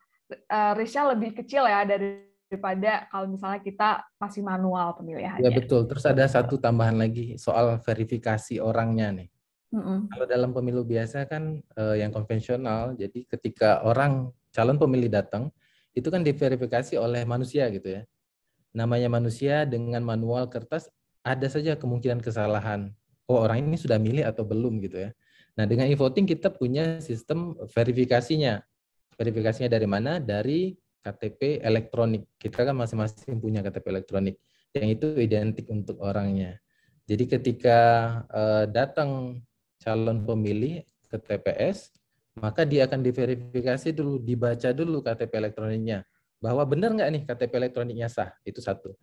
uh, 0.50 0.75
lebih 1.14 1.38
kecil 1.38 1.64
ya 1.64 1.86
daripada 1.86 3.06
kalau 3.08 3.30
misalnya 3.30 3.61
kita 3.62 4.02
masih 4.18 4.42
manual 4.42 4.99
pemilihannya. 4.99 5.47
Ya 5.47 5.52
betul. 5.54 5.87
Terus 5.87 6.04
ada 6.04 6.26
satu 6.26 6.58
tambahan 6.58 6.99
lagi 6.99 7.38
soal 7.38 7.78
verifikasi 7.80 8.58
orangnya 8.58 9.25
nih. 9.25 9.28
Mm 9.68 9.80
-hmm. 9.85 9.99
Kalau 10.16 10.26
dalam 10.26 10.50
pemilu 10.56 10.82
biasa 10.82 11.28
kan 11.28 11.61
uh, 11.76 11.97
yang 11.97 12.08
konvensional, 12.08 12.97
jadi 12.97 13.28
ketika 13.28 13.85
orang 13.85 14.32
calon 14.49 14.80
pemilih 14.80 15.12
datang, 15.12 15.52
itu 15.92 16.08
kan 16.08 16.25
diverifikasi 16.25 16.97
oleh 16.97 17.28
manusia 17.28 17.68
gitu 17.68 18.00
ya. 18.00 18.02
Namanya 18.73 19.12
manusia 19.12 19.68
dengan 19.68 20.00
manual 20.00 20.49
kertas 20.49 20.88
ada 21.22 21.46
saja 21.50 21.75
kemungkinan 21.75 22.22
kesalahan. 22.22 22.92
Oh, 23.28 23.44
orang 23.44 23.64
ini 23.64 23.76
sudah 23.76 24.00
milih 24.00 24.25
atau 24.25 24.42
belum 24.46 24.80
gitu 24.84 25.08
ya. 25.08 25.10
Nah, 25.58 25.66
dengan 25.66 25.90
e-voting 25.90 26.25
kita 26.25 26.54
punya 26.54 27.02
sistem 27.02 27.58
verifikasinya. 27.75 28.62
Verifikasinya 29.18 29.68
dari 29.68 29.84
mana? 29.90 30.22
Dari 30.22 30.72
KTP 31.02 31.60
elektronik. 31.60 32.30
Kita 32.38 32.62
kan 32.62 32.78
masing-masing 32.78 33.42
punya 33.42 33.60
KTP 33.60 33.87
elektronik 33.90 34.37
yang 34.76 34.88
itu 34.92 35.16
identik 35.18 35.66
untuk 35.72 35.98
orangnya. 36.04 36.60
Jadi 37.08 37.25
ketika 37.25 37.78
uh, 38.28 38.64
datang 38.68 39.40
calon 39.80 40.28
pemilih 40.28 40.84
ke 41.08 41.16
TPS, 41.16 41.96
maka 42.37 42.68
dia 42.68 42.84
akan 42.84 43.00
diverifikasi 43.00 43.96
dulu, 43.96 44.20
dibaca 44.20 44.70
dulu 44.76 45.00
KTP 45.00 45.32
elektroniknya 45.40 46.04
bahwa 46.38 46.62
benar 46.68 46.94
nggak 46.94 47.10
nih 47.10 47.22
KTP 47.26 47.52
elektroniknya 47.56 48.08
sah. 48.12 48.30
Itu 48.44 48.60
satu. 48.60 48.94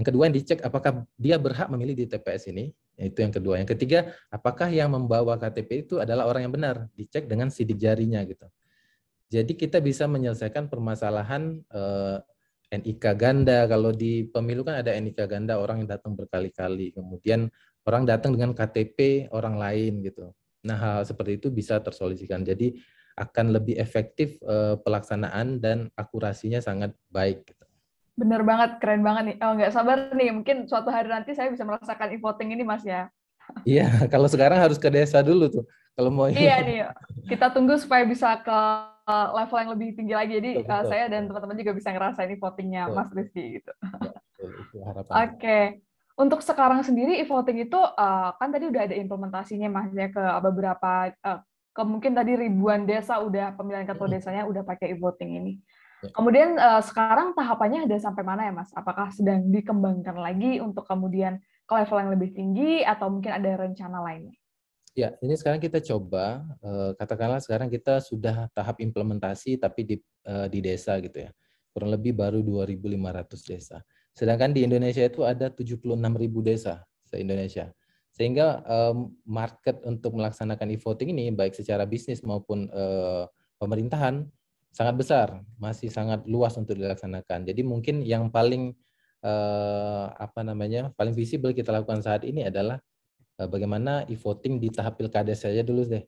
Yang 0.00 0.16
kedua 0.16 0.32
yang 0.32 0.36
dicek 0.40 0.58
apakah 0.64 1.04
dia 1.20 1.36
berhak 1.36 1.68
memilih 1.68 1.92
di 1.92 2.08
TPS 2.08 2.48
ini. 2.48 2.72
Itu 2.96 3.20
yang 3.20 3.36
kedua. 3.36 3.60
Yang 3.60 3.76
ketiga, 3.76 4.16
apakah 4.32 4.72
yang 4.72 4.96
membawa 4.96 5.36
KTP 5.36 5.84
itu 5.84 6.00
adalah 6.00 6.24
orang 6.24 6.48
yang 6.48 6.54
benar. 6.56 6.88
Dicek 6.96 7.28
dengan 7.28 7.52
sidik 7.52 7.76
jarinya 7.76 8.24
gitu. 8.24 8.48
Jadi 9.28 9.52
kita 9.60 9.76
bisa 9.84 10.08
menyelesaikan 10.08 10.72
permasalahan 10.72 11.60
eh, 11.68 12.16
NIK 12.80 13.04
ganda. 13.12 13.68
Kalau 13.68 13.92
di 13.92 14.24
pemilu 14.24 14.64
kan 14.64 14.80
ada 14.80 14.96
NIK 14.96 15.20
ganda 15.28 15.60
orang 15.60 15.84
yang 15.84 15.92
datang 15.92 16.16
berkali-kali. 16.16 16.96
Kemudian 16.96 17.52
orang 17.84 18.08
datang 18.08 18.32
dengan 18.32 18.56
KTP 18.56 19.28
orang 19.36 19.60
lain 19.60 20.00
gitu. 20.00 20.32
Nah 20.64 20.80
hal, 20.80 21.00
seperti 21.04 21.44
itu 21.44 21.52
bisa 21.52 21.76
tersolusikan. 21.76 22.40
Jadi 22.40 22.72
akan 23.20 23.52
lebih 23.52 23.76
efektif 23.76 24.40
eh, 24.48 24.80
pelaksanaan 24.80 25.60
dan 25.60 25.92
akurasinya 25.92 26.64
sangat 26.64 26.96
baik. 27.12 27.52
Gitu. 27.52 27.60
Bener 28.20 28.44
banget, 28.44 28.76
keren 28.84 29.00
banget 29.00 29.22
nih. 29.32 29.36
Oh, 29.40 29.56
nggak 29.56 29.72
sabar 29.72 30.12
nih, 30.12 30.28
mungkin 30.28 30.68
suatu 30.68 30.92
hari 30.92 31.08
nanti 31.08 31.32
saya 31.32 31.48
bisa 31.48 31.64
merasakan 31.64 32.12
e-voting 32.12 32.52
ini, 32.52 32.60
Mas 32.60 32.84
ya. 32.84 33.08
Iya, 33.64 33.88
kalau 34.12 34.28
sekarang 34.28 34.60
harus 34.60 34.76
ke 34.76 34.92
desa 34.92 35.24
dulu 35.24 35.48
tuh. 35.48 35.64
Kalau 35.96 36.12
mau 36.12 36.28
Iya 36.28 36.60
nih, 36.60 36.78
kita 37.32 37.48
tunggu 37.50 37.80
supaya 37.80 38.04
bisa 38.04 38.36
ke 38.44 38.60
level 39.10 39.58
yang 39.58 39.70
lebih 39.74 39.88
tinggi 39.96 40.14
lagi. 40.14 40.32
Jadi 40.38 40.50
betul, 40.60 40.68
betul, 40.68 40.90
saya 40.92 41.04
dan 41.10 41.22
teman-teman 41.26 41.56
juga 41.58 41.72
bisa 41.74 41.88
ngerasain 41.90 42.36
votingnya 42.38 42.82
betul. 42.86 42.96
Mas 42.96 43.10
Rizky 43.16 43.44
gitu. 43.58 43.72
Oke. 44.38 45.08
Okay. 45.08 45.64
Untuk 46.20 46.44
sekarang 46.44 46.84
sendiri 46.84 47.16
e-voting 47.24 47.64
itu 47.64 47.80
uh, 47.80 48.36
kan 48.36 48.52
tadi 48.52 48.68
udah 48.68 48.84
ada 48.84 48.92
implementasinya 48.92 49.72
Mas 49.72 49.88
ya 49.96 50.12
ke 50.12 50.20
beberapa 50.20 51.16
uh, 51.24 51.40
ke 51.72 51.82
mungkin 51.86 52.12
tadi 52.12 52.36
ribuan 52.36 52.84
desa 52.84 53.24
udah 53.24 53.56
pemilihan 53.56 53.88
ketua 53.88 54.04
desanya 54.10 54.44
udah 54.44 54.60
pakai 54.60 54.92
e-voting 54.92 55.40
ini. 55.40 55.52
Ya. 56.00 56.10
Kemudian 56.16 56.56
uh, 56.56 56.80
sekarang 56.80 57.36
tahapannya 57.36 57.84
ada 57.84 57.96
sampai 58.00 58.24
mana 58.24 58.48
ya 58.48 58.52
Mas? 58.56 58.72
Apakah 58.72 59.12
sedang 59.12 59.52
dikembangkan 59.52 60.16
lagi 60.16 60.56
untuk 60.56 60.88
kemudian 60.88 61.36
ke 61.68 61.72
level 61.76 61.98
yang 62.00 62.10
lebih 62.16 62.30
tinggi 62.32 62.80
atau 62.80 63.12
mungkin 63.12 63.36
ada 63.36 63.50
rencana 63.60 64.00
lainnya? 64.00 64.36
Ya, 64.96 65.14
ini 65.22 65.38
sekarang 65.38 65.62
kita 65.62 65.78
coba, 65.86 66.42
katakanlah 66.98 67.38
sekarang 67.38 67.70
kita 67.70 68.02
sudah 68.02 68.50
tahap 68.50 68.82
implementasi 68.82 69.54
tapi 69.54 69.86
di, 69.86 69.96
di 70.50 70.58
desa 70.58 70.98
gitu 70.98 71.30
ya. 71.30 71.30
Kurang 71.70 71.94
lebih 71.94 72.10
baru 72.18 72.42
2.500 72.42 73.38
desa. 73.46 73.78
Sedangkan 74.10 74.50
di 74.50 74.66
Indonesia 74.66 75.06
itu 75.06 75.22
ada 75.22 75.46
76.000 75.46 75.94
desa 76.42 76.82
se-Indonesia. 77.06 77.70
Sehingga 78.10 78.66
market 79.22 79.78
untuk 79.86 80.18
melaksanakan 80.18 80.74
e-voting 80.74 81.14
ini 81.14 81.30
baik 81.30 81.54
secara 81.54 81.86
bisnis 81.86 82.26
maupun 82.26 82.66
pemerintahan 83.62 84.26
sangat 84.70 84.94
besar, 84.96 85.28
masih 85.58 85.90
sangat 85.90 86.24
luas 86.26 86.54
untuk 86.56 86.78
dilaksanakan. 86.78 87.46
Jadi 87.46 87.62
mungkin 87.66 88.02
yang 88.06 88.30
paling 88.30 88.74
apa 90.16 90.40
namanya 90.40 90.88
paling 90.96 91.12
visible 91.12 91.52
kita 91.52 91.68
lakukan 91.68 92.00
saat 92.00 92.24
ini 92.24 92.48
adalah 92.48 92.80
Eh, 93.40 93.48
bagaimana 93.48 94.04
e-voting 94.04 94.60
di 94.60 94.68
tahap 94.68 95.00
pilkada 95.00 95.32
saja 95.32 95.64
dulu 95.64 95.88
deh. 95.88 96.04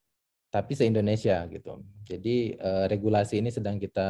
Tapi 0.53 0.77
se-Indonesia 0.77 1.49
gitu. 1.49 1.81
Jadi 2.05 2.53
uh, 2.61 2.85
regulasi 2.85 3.41
ini 3.41 3.49
sedang 3.49 3.81
kita 3.81 4.05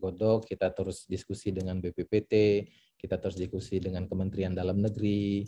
godok, 0.00 0.48
kita 0.48 0.72
terus 0.72 1.04
diskusi 1.04 1.52
dengan 1.52 1.84
BPPT, 1.84 2.64
kita 2.96 3.20
terus 3.20 3.36
diskusi 3.36 3.76
dengan 3.76 4.08
Kementerian 4.08 4.56
Dalam 4.56 4.80
Negeri, 4.80 5.44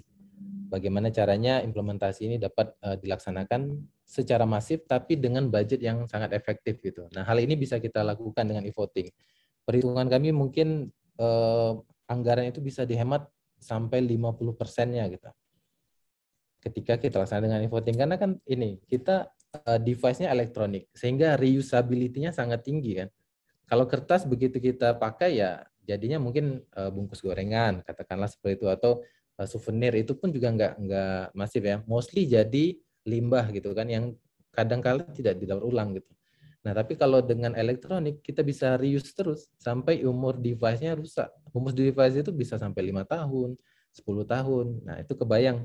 bagaimana 0.68 1.08
caranya 1.08 1.64
implementasi 1.64 2.28
ini 2.28 2.36
dapat 2.36 2.76
uh, 2.84 3.00
dilaksanakan 3.00 3.72
secara 4.08 4.48
masif 4.48 4.88
tapi 4.88 5.20
dengan 5.20 5.52
budget 5.52 5.84
yang 5.84 6.08
sangat 6.08 6.32
efektif 6.32 6.80
gitu. 6.80 7.12
Nah, 7.12 7.28
hal 7.28 7.36
ini 7.44 7.60
bisa 7.60 7.76
kita 7.76 8.00
lakukan 8.00 8.48
dengan 8.48 8.64
e-voting. 8.64 9.12
Perhitungan 9.68 10.08
kami 10.08 10.32
mungkin 10.32 10.88
uh, 11.20 11.76
anggaran 12.08 12.48
itu 12.48 12.64
bisa 12.64 12.88
dihemat 12.88 13.28
sampai 13.60 14.00
50 14.00 14.56
persennya 14.56 15.04
gitu 15.12 15.28
ketika 16.58 16.98
kita 16.98 17.22
laksanakan 17.22 17.46
dengan 17.46 17.60
e-voting 17.64 17.96
karena 17.96 18.16
kan 18.18 18.30
ini 18.50 18.82
kita 18.90 19.30
uh, 19.62 19.78
device-nya 19.78 20.34
elektronik 20.34 20.90
sehingga 20.90 21.38
reusability-nya 21.38 22.34
sangat 22.34 22.66
tinggi 22.66 22.98
kan. 22.98 23.08
Kalau 23.68 23.84
kertas 23.84 24.24
begitu 24.24 24.58
kita 24.58 24.96
pakai 24.96 25.38
ya 25.38 25.62
jadinya 25.84 26.18
mungkin 26.18 26.64
uh, 26.74 26.90
bungkus 26.90 27.22
gorengan 27.22 27.84
katakanlah 27.84 28.28
seperti 28.28 28.64
itu 28.64 28.66
atau 28.68 29.04
uh, 29.38 29.46
souvenir 29.46 29.94
itu 29.94 30.18
pun 30.18 30.34
juga 30.34 30.50
nggak 30.50 30.72
nggak 30.82 31.22
masif 31.38 31.62
ya. 31.62 31.76
Mostly 31.86 32.26
jadi 32.26 32.74
limbah 33.08 33.48
gitu 33.56 33.72
kan 33.72 33.88
yang 33.88 34.12
kadang 34.52 34.84
kala 34.84 35.08
tidak 35.16 35.40
didaur 35.40 35.64
ulang 35.64 35.96
gitu. 35.96 36.12
Nah, 36.66 36.76
tapi 36.76 36.98
kalau 37.00 37.24
dengan 37.24 37.56
elektronik 37.56 38.20
kita 38.20 38.44
bisa 38.44 38.76
reuse 38.76 39.16
terus 39.16 39.48
sampai 39.56 40.04
umur 40.04 40.36
device-nya 40.36 40.92
rusak. 40.92 41.32
Umur 41.56 41.72
device 41.72 42.20
itu 42.20 42.28
bisa 42.34 42.60
sampai 42.60 42.92
lima 42.92 43.08
tahun, 43.08 43.56
10 43.94 44.26
tahun. 44.28 44.66
Nah, 44.84 45.00
itu 45.00 45.16
kebayang 45.16 45.64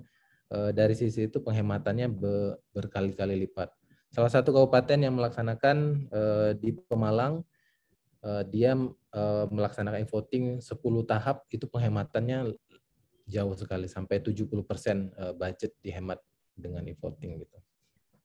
Eh, 0.53 0.69
dari 0.69 0.93
sisi 0.93 1.25
itu 1.25 1.41
penghematannya 1.41 2.13
berkali-kali 2.69 3.33
lipat. 3.47 3.73
Salah 4.13 4.29
satu 4.29 4.53
kabupaten 4.53 5.01
yang 5.01 5.17
melaksanakan 5.17 5.77
eh, 6.13 6.51
di 6.62 6.77
Pemalang, 6.77 7.41
eh, 8.21 8.43
dia 8.53 8.77
melaksanakan 9.53 10.09
voting 10.09 10.57
10 10.57 11.05
tahap, 11.05 11.45
itu 11.53 11.69
penghematannya 11.69 12.53
jauh 13.29 13.53
sekali, 13.53 13.85
sampai 13.85 14.17
70% 14.25 15.13
budget 15.38 15.77
dihemat 15.85 16.17
dengan 16.53 16.86
e-voting 16.86 17.43
gitu. 17.43 17.57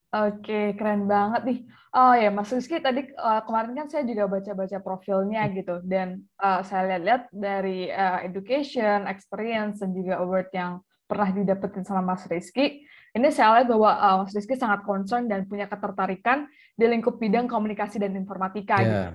Oke, 0.08 0.72
keren 0.72 1.04
banget 1.04 1.42
nih. 1.44 1.58
Oh 1.92 2.16
ya, 2.16 2.32
Mas 2.32 2.48
Rizky 2.48 2.80
tadi 2.80 3.12
uh, 3.12 3.44
kemarin 3.44 3.76
kan 3.76 3.86
saya 3.92 4.08
juga 4.08 4.24
baca-baca 4.24 4.80
profilnya 4.80 5.44
hmm. 5.44 5.52
gitu, 5.60 5.74
dan 5.84 6.24
uh, 6.40 6.64
saya 6.64 6.96
lihat-lihat 6.96 7.28
dari 7.28 7.92
uh, 7.92 8.24
education, 8.24 9.04
experience, 9.04 9.84
dan 9.84 9.92
juga 9.92 10.16
award 10.24 10.48
yang 10.56 10.80
pernah 11.04 11.28
didapetin 11.32 11.84
sama 11.84 12.00
Mas 12.00 12.24
Rizky, 12.24 12.84
ini 13.16 13.28
saya 13.32 13.60
lihat 13.60 13.68
bahwa 13.68 13.90
uh, 13.96 14.16
Mas 14.24 14.32
Rizky 14.32 14.56
sangat 14.56 14.84
concern 14.84 15.28
dan 15.28 15.44
punya 15.44 15.68
ketertarikan 15.68 16.48
di 16.72 16.84
lingkup 16.88 17.20
bidang 17.20 17.44
komunikasi 17.48 18.00
dan 18.00 18.16
informatika. 18.16 18.80
Yeah. 18.80 18.88
Gitu. 18.88 19.08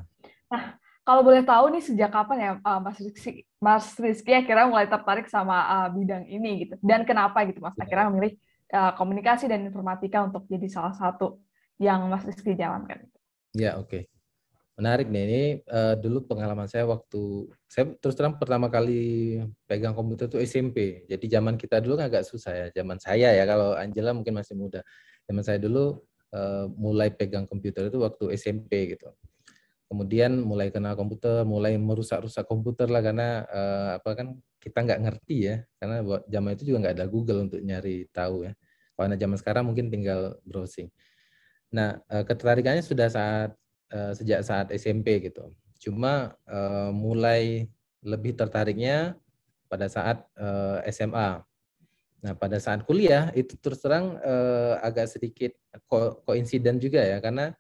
Nah, 0.54 0.64
kalau 1.02 1.22
boleh 1.26 1.42
tahu 1.42 1.74
nih 1.74 1.84
sejak 1.86 2.14
kapan 2.14 2.38
ya 2.38 2.52
uh, 2.62 2.78
Mas 2.82 2.98
Rizky, 3.02 3.50
Mas 3.58 3.86
Rizky 3.98 4.34
akhirnya 4.34 4.70
mulai 4.70 4.86
tertarik 4.86 5.26
sama 5.26 5.58
uh, 5.58 5.90
bidang 5.90 6.30
ini 6.30 6.70
gitu, 6.70 6.78
dan 6.86 7.02
kenapa 7.02 7.42
gitu 7.50 7.62
Mas 7.66 7.74
akhirnya 7.82 8.14
memilih 8.14 8.38
uh, 8.74 8.92
komunikasi 8.98 9.46
dan 9.46 9.62
informatika 9.62 10.26
untuk 10.26 10.50
jadi 10.50 10.66
salah 10.66 10.98
satu 10.98 11.40
yang 11.78 12.10
Mas 12.10 12.26
Rizky 12.26 12.58
jalankan? 12.58 13.06
Ya, 13.54 13.78
oke. 13.78 13.88
Okay. 13.88 14.04
Menarik 14.74 15.06
nih, 15.06 15.24
ini 15.30 15.44
uh, 15.70 15.94
dulu 15.94 16.26
pengalaman 16.26 16.66
saya 16.66 16.90
waktu, 16.90 17.46
saya 17.70 17.94
terus 18.02 18.18
terang 18.18 18.42
pertama 18.42 18.74
kali 18.74 19.38
pegang 19.70 19.94
komputer 19.94 20.26
itu 20.26 20.42
SMP. 20.42 21.06
Jadi 21.06 21.30
zaman 21.30 21.62
kita 21.62 21.78
dulu 21.78 22.02
kan 22.02 22.10
agak 22.10 22.26
susah 22.26 22.58
ya, 22.58 22.68
zaman 22.74 22.98
saya 22.98 23.38
ya, 23.38 23.46
kalau 23.46 23.78
Angela 23.78 24.18
mungkin 24.18 24.34
masih 24.34 24.58
muda. 24.58 24.82
Zaman 25.30 25.46
saya 25.46 25.62
dulu 25.62 26.02
uh, 26.34 26.66
mulai 26.74 27.14
pegang 27.14 27.46
komputer 27.46 27.94
itu 27.94 28.02
waktu 28.02 28.34
SMP 28.34 28.98
gitu. 28.98 29.14
Kemudian 29.94 30.42
mulai 30.42 30.74
kenal 30.74 30.98
komputer, 30.98 31.46
mulai 31.46 31.78
merusak-rusak 31.78 32.50
komputer 32.50 32.90
lah 32.90 33.06
karena 33.06 33.46
uh, 33.46 33.90
apa 34.02 34.10
kan 34.18 34.28
kita 34.58 34.82
nggak 34.82 35.06
ngerti 35.06 35.54
ya, 35.54 35.56
karena 35.78 36.02
zaman 36.26 36.58
itu 36.58 36.64
juga 36.66 36.78
nggak 36.82 36.96
ada 36.98 37.06
Google 37.06 37.46
untuk 37.46 37.62
nyari 37.62 38.10
tahu 38.10 38.50
ya. 38.50 38.58
Karena 38.98 39.14
zaman 39.22 39.38
sekarang 39.38 39.70
mungkin 39.70 39.94
tinggal 39.94 40.42
browsing. 40.42 40.90
Nah, 41.70 42.02
ketertarikannya 42.10 42.82
sudah 42.82 43.06
saat 43.06 43.54
uh, 43.94 44.18
sejak 44.18 44.42
saat 44.42 44.74
SMP 44.74 45.22
gitu. 45.22 45.54
Cuma 45.78 46.34
uh, 46.50 46.90
mulai 46.90 47.70
lebih 48.02 48.34
tertariknya 48.34 49.14
pada 49.70 49.86
saat 49.86 50.26
uh, 50.42 50.82
SMA. 50.90 51.46
Nah, 52.24 52.34
pada 52.34 52.58
saat 52.58 52.82
kuliah 52.88 53.30
itu 53.38 53.54
terus 53.62 53.78
terang 53.78 54.18
uh, 54.26 54.82
agak 54.82 55.12
sedikit 55.12 55.54
ko 55.86 56.18
koinsiden 56.26 56.82
juga 56.82 57.06
ya, 57.06 57.22
karena 57.22 57.54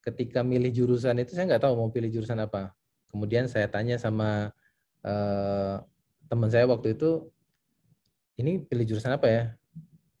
ketika 0.00 0.40
milih 0.40 0.72
jurusan 0.72 1.16
itu 1.20 1.36
saya 1.36 1.48
nggak 1.48 1.64
tahu 1.68 1.76
mau 1.76 1.88
pilih 1.92 2.08
jurusan 2.08 2.40
apa. 2.40 2.72
Kemudian 3.10 3.50
saya 3.50 3.66
tanya 3.66 3.98
sama 3.98 4.54
uh, 5.04 5.76
teman 6.30 6.48
saya 6.48 6.64
waktu 6.70 6.94
itu, 6.94 7.26
ini 8.40 8.62
pilih 8.64 8.94
jurusan 8.94 9.12
apa 9.12 9.26
ya? 9.28 9.42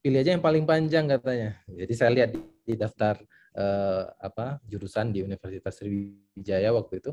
Pilih 0.00 0.18
aja 0.20 0.30
yang 0.36 0.44
paling 0.44 0.64
panjang 0.68 1.08
katanya. 1.08 1.60
Jadi 1.68 1.92
saya 1.96 2.10
lihat 2.12 2.30
di, 2.32 2.72
daftar 2.72 3.20
eh, 3.52 4.04
apa 4.16 4.56
jurusan 4.64 5.12
di 5.12 5.20
Universitas 5.20 5.76
Sriwijaya 5.76 6.72
waktu 6.72 7.04
itu 7.04 7.12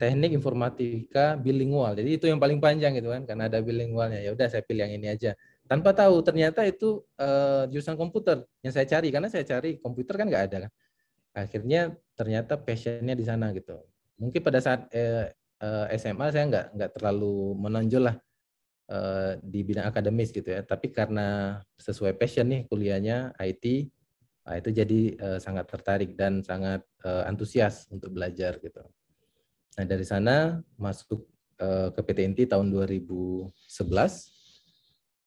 teknik 0.00 0.32
informatika 0.32 1.36
bilingual. 1.36 1.92
Jadi 1.92 2.16
itu 2.16 2.24
yang 2.28 2.40
paling 2.40 2.56
panjang 2.56 2.96
gitu 2.96 3.12
kan 3.12 3.28
karena 3.28 3.52
ada 3.52 3.60
bilingualnya. 3.60 4.24
Ya 4.24 4.32
udah 4.32 4.48
saya 4.48 4.64
pilih 4.64 4.88
yang 4.88 4.96
ini 4.96 5.12
aja. 5.12 5.36
Tanpa 5.68 5.92
tahu 5.92 6.24
ternyata 6.24 6.64
itu 6.64 7.04
eh, 7.20 7.68
jurusan 7.68 8.00
komputer 8.00 8.44
yang 8.64 8.72
saya 8.72 8.88
cari 8.88 9.08
karena 9.12 9.28
saya 9.28 9.44
cari 9.44 9.76
komputer 9.76 10.16
kan 10.16 10.26
nggak 10.28 10.44
ada 10.52 10.56
kan. 10.68 10.72
Akhirnya 11.32 11.96
ternyata 12.16 12.60
passionnya 12.60 13.16
di 13.16 13.24
sana 13.24 13.52
gitu. 13.56 13.76
Mungkin 14.20 14.40
pada 14.44 14.60
saat 14.60 14.88
eh, 14.92 15.32
eh, 15.60 15.86
SMA 15.96 16.28
saya 16.32 16.44
nggak 16.48 16.66
nggak 16.76 16.90
terlalu 17.00 17.56
menonjol 17.56 18.12
lah 18.12 18.16
eh, 18.92 19.32
di 19.40 19.60
bidang 19.64 19.88
akademis 19.88 20.30
gitu 20.30 20.48
ya. 20.52 20.60
Tapi 20.60 20.92
karena 20.92 21.58
sesuai 21.80 22.14
passion 22.20 22.46
nih 22.52 22.68
kuliahnya 22.68 23.32
IT, 23.40 23.88
Nah, 24.42 24.58
itu 24.58 24.74
jadi 24.74 25.00
uh, 25.22 25.38
sangat 25.38 25.70
tertarik 25.70 26.18
dan 26.18 26.42
sangat 26.42 26.82
uh, 27.06 27.22
antusias 27.30 27.86
untuk 27.94 28.10
belajar 28.10 28.58
gitu. 28.58 28.82
Nah, 29.78 29.84
dari 29.86 30.02
sana 30.02 30.58
masuk 30.74 31.30
uh, 31.62 31.94
ke 31.94 32.00
PTNT 32.02 32.50
tahun 32.50 32.74
2011 32.74 33.54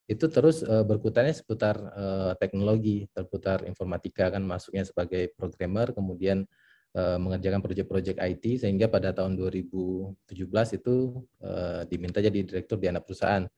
itu 0.05 0.25
terus 0.29 0.61
uh, 0.61 0.85
berkutannya 0.85 1.33
seputar 1.33 1.75
uh, 1.77 2.33
teknologi, 2.37 3.09
terputar 3.09 3.65
informatika 3.65 4.29
kan 4.29 4.45
masuknya 4.45 4.85
sebagai 4.85 5.33
programmer, 5.33 5.89
kemudian 5.91 6.45
uh, 6.93 7.17
mengerjakan 7.17 7.61
proyek-proyek 7.65 8.21
IT 8.21 8.61
sehingga 8.61 8.85
pada 8.85 9.17
tahun 9.17 9.33
2017 9.33 10.29
itu 10.77 11.25
uh, 11.41 11.81
diminta 11.89 12.21
jadi 12.21 12.37
direktur 12.45 12.77
di 12.77 12.87
anak 12.89 13.09
perusahaan 13.09 13.49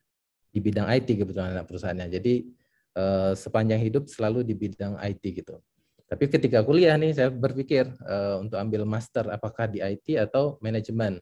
di 0.47 0.59
bidang 0.63 0.87
IT 0.87 1.19
kebetulan 1.19 1.51
anak 1.59 1.67
perusahaannya. 1.67 2.07
Jadi 2.07 2.33
Eh, 2.97 3.33
sepanjang 3.37 3.77
hidup 3.77 4.09
selalu 4.09 4.41
di 4.41 4.57
bidang 4.57 4.97
IT 4.97 5.21
gitu. 5.21 5.61
Tapi 6.09 6.33
ketika 6.33 6.65
kuliah 6.65 6.97
nih 6.97 7.13
saya 7.13 7.29
berpikir 7.29 7.83
uh, 8.07 8.39
untuk 8.39 8.55
ambil 8.57 8.87
master 8.87 9.27
apakah 9.27 9.67
di 9.67 9.83
IT 9.83 10.15
atau 10.15 10.55
manajemen. 10.63 11.19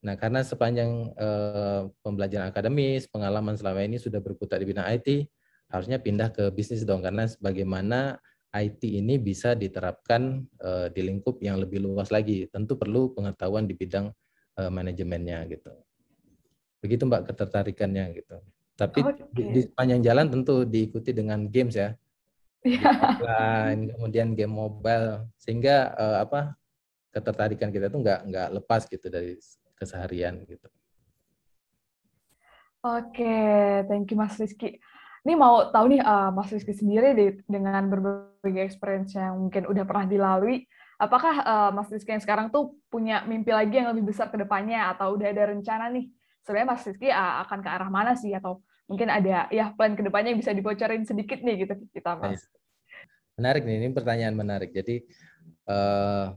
Nah, 0.00 0.16
karena 0.16 0.40
sepanjang 0.40 1.12
uh, 1.12 1.92
pembelajaran 2.00 2.48
akademis, 2.48 3.04
pengalaman 3.04 3.52
selama 3.60 3.84
ini 3.84 4.00
sudah 4.00 4.16
berputar 4.24 4.56
di 4.56 4.72
bidang 4.72 4.88
IT, 4.96 5.28
harusnya 5.68 6.00
pindah 6.00 6.32
ke 6.32 6.48
bisnis 6.50 6.88
dong 6.88 7.04
karena 7.04 7.28
sebagaimana 7.28 8.16
IT 8.50 8.82
ini 8.82 9.20
bisa 9.20 9.54
diterapkan 9.54 10.42
uh, 10.64 10.90
di 10.90 11.06
lingkup 11.06 11.38
yang 11.44 11.60
lebih 11.60 11.84
luas 11.84 12.08
lagi. 12.08 12.48
Tentu 12.48 12.74
perlu 12.80 13.12
pengetahuan 13.12 13.68
di 13.68 13.76
bidang 13.76 14.10
uh, 14.58 14.70
manajemennya 14.72 15.46
gitu. 15.52 15.70
Begitu 16.80 17.06
Mbak 17.06 17.30
ketertarikannya 17.30 18.04
gitu. 18.16 18.40
Tapi 18.74 19.04
okay. 19.04 19.28
di, 19.36 19.42
di 19.52 19.60
sepanjang 19.68 20.00
jalan 20.00 20.26
tentu 20.32 20.64
diikuti 20.64 21.12
dengan 21.12 21.44
games 21.46 21.76
ya. 21.76 21.92
Yeah. 22.64 23.20
Online, 23.20 23.82
kemudian 23.94 24.28
game 24.32 24.52
mobile 24.52 25.28
sehingga 25.36 25.92
uh, 25.92 26.18
apa 26.24 26.56
ketertarikan 27.12 27.68
kita 27.68 27.92
itu 27.92 27.98
nggak 28.00 28.20
nggak 28.32 28.48
lepas 28.60 28.84
gitu 28.88 29.06
dari 29.12 29.36
keseharian 29.80 30.44
gitu. 30.44 30.68
Oke, 32.80 33.20
okay, 33.20 33.84
thank 33.88 34.08
you 34.12 34.16
Mas 34.16 34.36
Rizky. 34.36 34.80
Ini 35.20 35.36
mau 35.36 35.68
tahu 35.68 35.96
nih 35.96 36.00
uh, 36.00 36.32
Mas 36.32 36.48
Rizky 36.48 36.72
sendiri 36.72 37.12
di, 37.12 37.26
dengan 37.44 37.84
berbagai 37.92 38.64
experience 38.64 39.12
yang 39.12 39.36
mungkin 39.36 39.68
udah 39.68 39.84
pernah 39.84 40.08
dilalui, 40.08 40.64
apakah 40.96 41.34
uh, 41.44 41.70
Mas 41.76 41.92
Rizky 41.92 42.16
yang 42.16 42.24
sekarang 42.24 42.48
tuh 42.48 42.76
punya 42.88 43.20
mimpi 43.28 43.52
lagi 43.52 43.80
yang 43.80 43.92
lebih 43.92 44.12
besar 44.12 44.32
ke 44.32 44.40
depannya 44.40 44.96
atau 44.96 45.16
udah 45.16 45.28
ada 45.28 45.52
rencana 45.52 45.92
nih? 45.92 46.08
Sebenarnya 46.40 46.68
Mas 46.72 46.84
Rizky 46.88 47.08
uh, 47.12 47.44
akan 47.44 47.58
ke 47.60 47.68
arah 47.68 47.90
mana 47.92 48.12
sih 48.16 48.32
atau 48.32 48.64
mungkin 48.88 49.12
ada 49.12 49.44
ya 49.52 49.76
plan 49.76 49.92
ke 49.92 50.00
depannya 50.00 50.32
yang 50.32 50.40
bisa 50.40 50.56
dibocorin 50.56 51.04
sedikit 51.04 51.44
nih 51.44 51.68
gitu 51.68 51.74
kita 51.92 52.16
Mas. 52.16 52.48
Menarik 53.36 53.68
nih, 53.68 53.76
ini 53.76 53.88
pertanyaan 53.92 54.36
menarik. 54.36 54.72
Jadi 54.72 55.04
uh, 55.68 56.32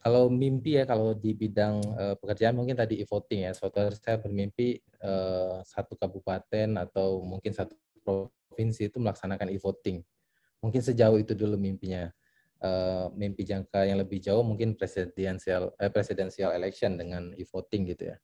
kalau 0.00 0.32
mimpi 0.32 0.80
ya 0.80 0.88
kalau 0.88 1.12
di 1.12 1.36
bidang 1.36 1.76
uh, 1.92 2.14
pekerjaan 2.16 2.56
mungkin 2.56 2.72
tadi 2.72 3.04
e-voting 3.04 3.44
ya. 3.44 3.52
Saudara 3.52 3.92
saya 3.92 4.16
bermimpi 4.16 4.80
uh, 5.04 5.60
satu 5.60 5.92
kabupaten 5.92 6.80
atau 6.80 7.20
mungkin 7.20 7.52
satu 7.52 7.76
provinsi 8.00 8.88
itu 8.88 8.96
melaksanakan 8.96 9.52
e-voting. 9.52 10.00
Mungkin 10.64 10.80
sejauh 10.80 11.20
itu 11.20 11.36
dulu 11.36 11.60
mimpinya. 11.60 12.08
Uh, 12.60 13.08
mimpi 13.16 13.40
jangka 13.40 13.88
yang 13.88 13.96
lebih 14.04 14.20
jauh 14.20 14.44
mungkin 14.44 14.76
presidensial 14.76 15.72
eh, 15.80 15.88
presidensial 15.88 16.52
election 16.52 16.92
dengan 16.96 17.32
e-voting 17.36 17.88
gitu 17.88 18.12
ya. 18.12 18.16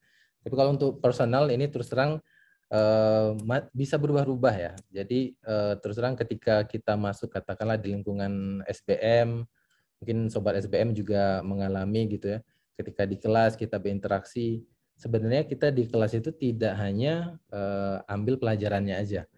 Tapi 0.45 0.53
kalau 0.53 0.77
untuk 0.77 1.01
personal 1.01 1.49
ini 1.49 1.65
terus 1.69 1.89
terang 1.89 2.21
uh, 2.69 3.33
bisa 3.73 3.97
berubah-ubah 3.97 4.55
ya. 4.57 4.73
Jadi 4.93 5.33
uh, 5.41 5.77
terus 5.81 5.97
terang 5.97 6.13
ketika 6.13 6.65
kita 6.69 6.93
masuk 6.93 7.33
katakanlah 7.33 7.81
di 7.81 7.97
lingkungan 7.97 8.61
SBM 8.69 9.45
mungkin 10.01 10.29
sobat 10.29 10.57
SBM 10.61 10.93
juga 10.93 11.41
mengalami 11.41 12.07
gitu 12.09 12.37
ya. 12.37 12.39
Ketika 12.77 13.09
di 13.09 13.17
kelas 13.17 13.57
kita 13.57 13.81
berinteraksi 13.81 14.61
sebenarnya 14.97 15.45
kita 15.45 15.69
di 15.69 15.85
kelas 15.85 16.17
itu 16.17 16.33
tidak 16.33 16.73
hanya 16.81 17.37
uh, 17.53 18.01
ambil 18.09 18.41
pelajarannya 18.41 18.97
aja. 18.97 19.29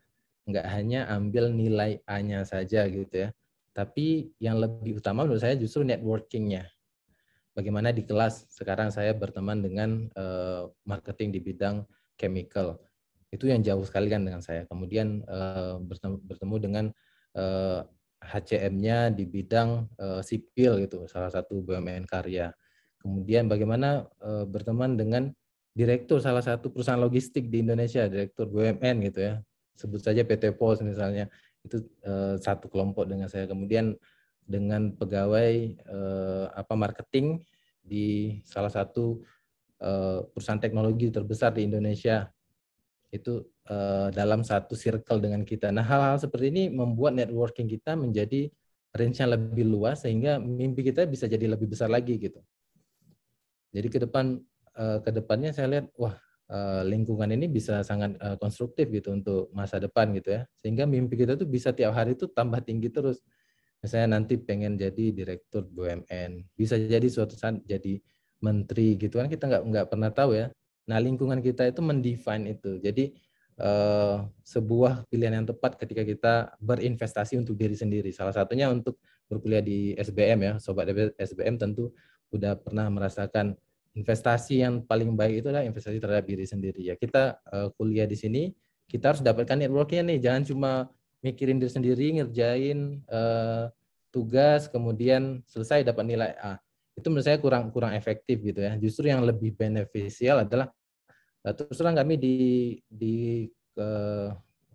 Nggak 0.48 0.66
hanya 0.72 1.06
ambil 1.12 1.52
nilai 1.52 2.00
A-nya 2.08 2.48
saja 2.48 2.88
gitu 2.88 3.28
ya. 3.28 3.30
Tapi 3.76 4.34
yang 4.42 4.60
lebih 4.60 4.98
utama 5.00 5.24
menurut 5.24 5.44
saya 5.44 5.56
justru 5.60 5.86
networkingnya. 5.86 6.68
Bagaimana 7.54 7.92
di 7.92 8.08
kelas 8.08 8.48
sekarang 8.52 8.90
saya 8.90 9.12
berteman 9.12 9.60
dengan 9.60 10.08
uh, 10.16 10.72
marketing 10.88 11.36
di 11.36 11.40
bidang 11.44 11.84
chemical. 12.16 12.80
Itu 13.30 13.46
yang 13.52 13.62
jauh 13.62 13.84
sekali 13.84 14.10
kan 14.10 14.26
dengan 14.26 14.42
saya. 14.42 14.66
Kemudian 14.66 15.22
uh, 15.28 15.78
bertemu, 15.84 16.18
bertemu 16.24 16.56
dengan 16.60 16.86
HCM-nya 18.20 19.16
di 19.16 19.24
bidang 19.24 19.88
uh, 19.96 20.22
sipil 20.22 20.84
gitu, 20.84 21.08
salah 21.08 21.32
satu 21.32 21.64
BUMN 21.64 22.04
karya. 22.04 22.52
Kemudian 23.00 23.48
bagaimana 23.48 24.06
uh, 24.20 24.44
berteman 24.44 25.00
dengan 25.00 25.32
direktur 25.72 26.20
salah 26.20 26.44
satu 26.44 26.68
perusahaan 26.70 27.00
logistik 27.00 27.48
di 27.48 27.64
Indonesia, 27.64 28.06
direktur 28.12 28.52
BUMN 28.52 28.96
gitu 29.08 29.20
ya. 29.24 29.34
Sebut 29.80 30.04
saja 30.04 30.28
PT 30.28 30.52
Pos 30.60 30.84
misalnya, 30.84 31.32
itu 31.64 31.80
uh, 32.04 32.36
satu 32.36 32.68
kelompok 32.68 33.08
dengan 33.08 33.32
saya. 33.32 33.48
Kemudian 33.48 33.96
dengan 34.50 34.90
pegawai 34.98 35.78
apa 36.58 36.74
marketing 36.74 37.38
di 37.86 38.42
salah 38.50 38.74
satu 38.74 39.22
perusahaan 40.34 40.58
teknologi 40.58 41.14
terbesar 41.14 41.54
di 41.54 41.70
Indonesia 41.70 42.26
itu 43.10 43.42
uh, 43.70 44.14
dalam 44.14 44.46
satu 44.46 44.78
circle 44.78 45.18
dengan 45.18 45.42
kita. 45.42 45.74
Nah, 45.74 45.82
hal-hal 45.82 46.22
seperti 46.22 46.54
ini 46.54 46.64
membuat 46.70 47.18
networking 47.18 47.66
kita 47.66 47.98
menjadi 47.98 48.50
range 48.94 49.18
yang 49.22 49.34
lebih 49.34 49.66
luas 49.66 50.06
sehingga 50.06 50.38
mimpi 50.38 50.86
kita 50.86 51.06
bisa 51.10 51.26
jadi 51.26 51.50
lebih 51.50 51.70
besar 51.70 51.90
lagi 51.90 52.18
gitu. 52.18 52.42
Jadi 53.70 53.88
ke 53.90 54.00
depan 54.06 54.38
uh, 54.78 54.98
ke 55.02 55.10
depannya 55.14 55.54
saya 55.54 55.70
lihat 55.70 55.86
wah 55.94 56.18
uh, 56.50 56.82
lingkungan 56.86 57.30
ini 57.30 57.46
bisa 57.46 57.86
sangat 57.86 58.18
uh, 58.18 58.38
konstruktif 58.42 58.90
gitu 58.90 59.14
untuk 59.14 59.54
masa 59.54 59.78
depan 59.78 60.10
gitu 60.18 60.38
ya. 60.38 60.42
Sehingga 60.58 60.90
mimpi 60.90 61.18
kita 61.18 61.38
tuh 61.38 61.46
bisa 61.46 61.70
tiap 61.74 61.94
hari 61.94 62.18
itu 62.18 62.30
tambah 62.30 62.62
tinggi 62.62 62.90
terus. 62.90 63.22
Misalnya 63.80 64.20
nanti 64.20 64.36
pengen 64.36 64.76
jadi 64.76 65.16
direktur 65.16 65.64
BUMN, 65.64 66.52
bisa 66.52 66.76
jadi 66.76 67.08
suatu 67.08 67.40
saat 67.40 67.64
jadi 67.64 68.02
menteri 68.44 68.96
gitu 68.96 69.20
kan 69.20 69.28
kita 69.28 69.48
nggak 69.52 69.64
nggak 69.68 69.86
pernah 69.92 70.12
tahu 70.12 70.32
ya 70.36 70.48
Nah, 70.90 70.98
lingkungan 70.98 71.38
kita 71.38 71.70
itu 71.70 71.86
mendefine 71.86 72.58
itu. 72.58 72.82
Jadi 72.82 73.14
uh, 73.62 74.26
sebuah 74.42 75.06
pilihan 75.14 75.38
yang 75.44 75.48
tepat 75.48 75.78
ketika 75.78 76.02
kita 76.02 76.34
berinvestasi 76.58 77.38
untuk 77.38 77.54
diri 77.54 77.78
sendiri. 77.78 78.10
Salah 78.10 78.34
satunya 78.34 78.74
untuk 78.74 78.98
berkuliah 79.30 79.62
di 79.62 79.94
SBM 79.94 80.40
ya, 80.42 80.54
sobat 80.58 80.90
SBM 81.22 81.62
tentu 81.62 81.94
sudah 82.34 82.58
pernah 82.58 82.90
merasakan 82.90 83.54
investasi 83.94 84.66
yang 84.66 84.82
paling 84.86 85.14
baik 85.14 85.46
itu 85.46 85.48
adalah 85.54 85.66
investasi 85.66 86.02
terhadap 86.02 86.26
diri 86.26 86.46
sendiri 86.50 86.82
ya. 86.82 86.96
Kita 86.98 87.38
uh, 87.46 87.70
kuliah 87.78 88.10
di 88.10 88.18
sini, 88.18 88.50
kita 88.90 89.14
harus 89.14 89.22
dapatkan 89.22 89.62
networknya 89.62 90.02
nih, 90.10 90.18
jangan 90.18 90.44
cuma 90.46 90.72
mikirin 91.22 91.62
diri 91.62 91.70
sendiri, 91.70 92.06
ngerjain 92.18 93.06
uh, 93.12 93.70
tugas, 94.10 94.66
kemudian 94.72 95.46
selesai 95.46 95.86
dapat 95.86 96.06
nilai 96.06 96.34
A. 96.42 96.58
Itu 96.98 97.14
menurut 97.14 97.28
saya 97.28 97.38
kurang 97.38 97.70
kurang 97.70 97.94
efektif 97.94 98.42
gitu 98.42 98.66
ya. 98.66 98.74
Justru 98.82 99.08
yang 99.08 99.22
lebih 99.22 99.54
beneficial 99.54 100.44
adalah 100.44 100.72
terus 101.44 101.76
terang 101.80 101.96
kami 101.96 102.20
di 102.20 102.38
di 102.88 103.48
ke, 103.72 103.88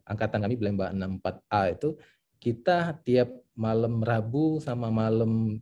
angkatan 0.08 0.44
kami 0.44 0.56
Belemba 0.56 0.92
64A 0.92 1.76
itu 1.76 1.96
kita 2.40 2.96
tiap 3.04 3.28
malam 3.56 4.04
Rabu 4.04 4.60
sama 4.60 4.92
malam 4.92 5.60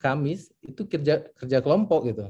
Kamis 0.00 0.52
itu 0.60 0.84
kerja 0.84 1.24
kerja 1.32 1.58
kelompok 1.64 2.12
gitu. 2.12 2.28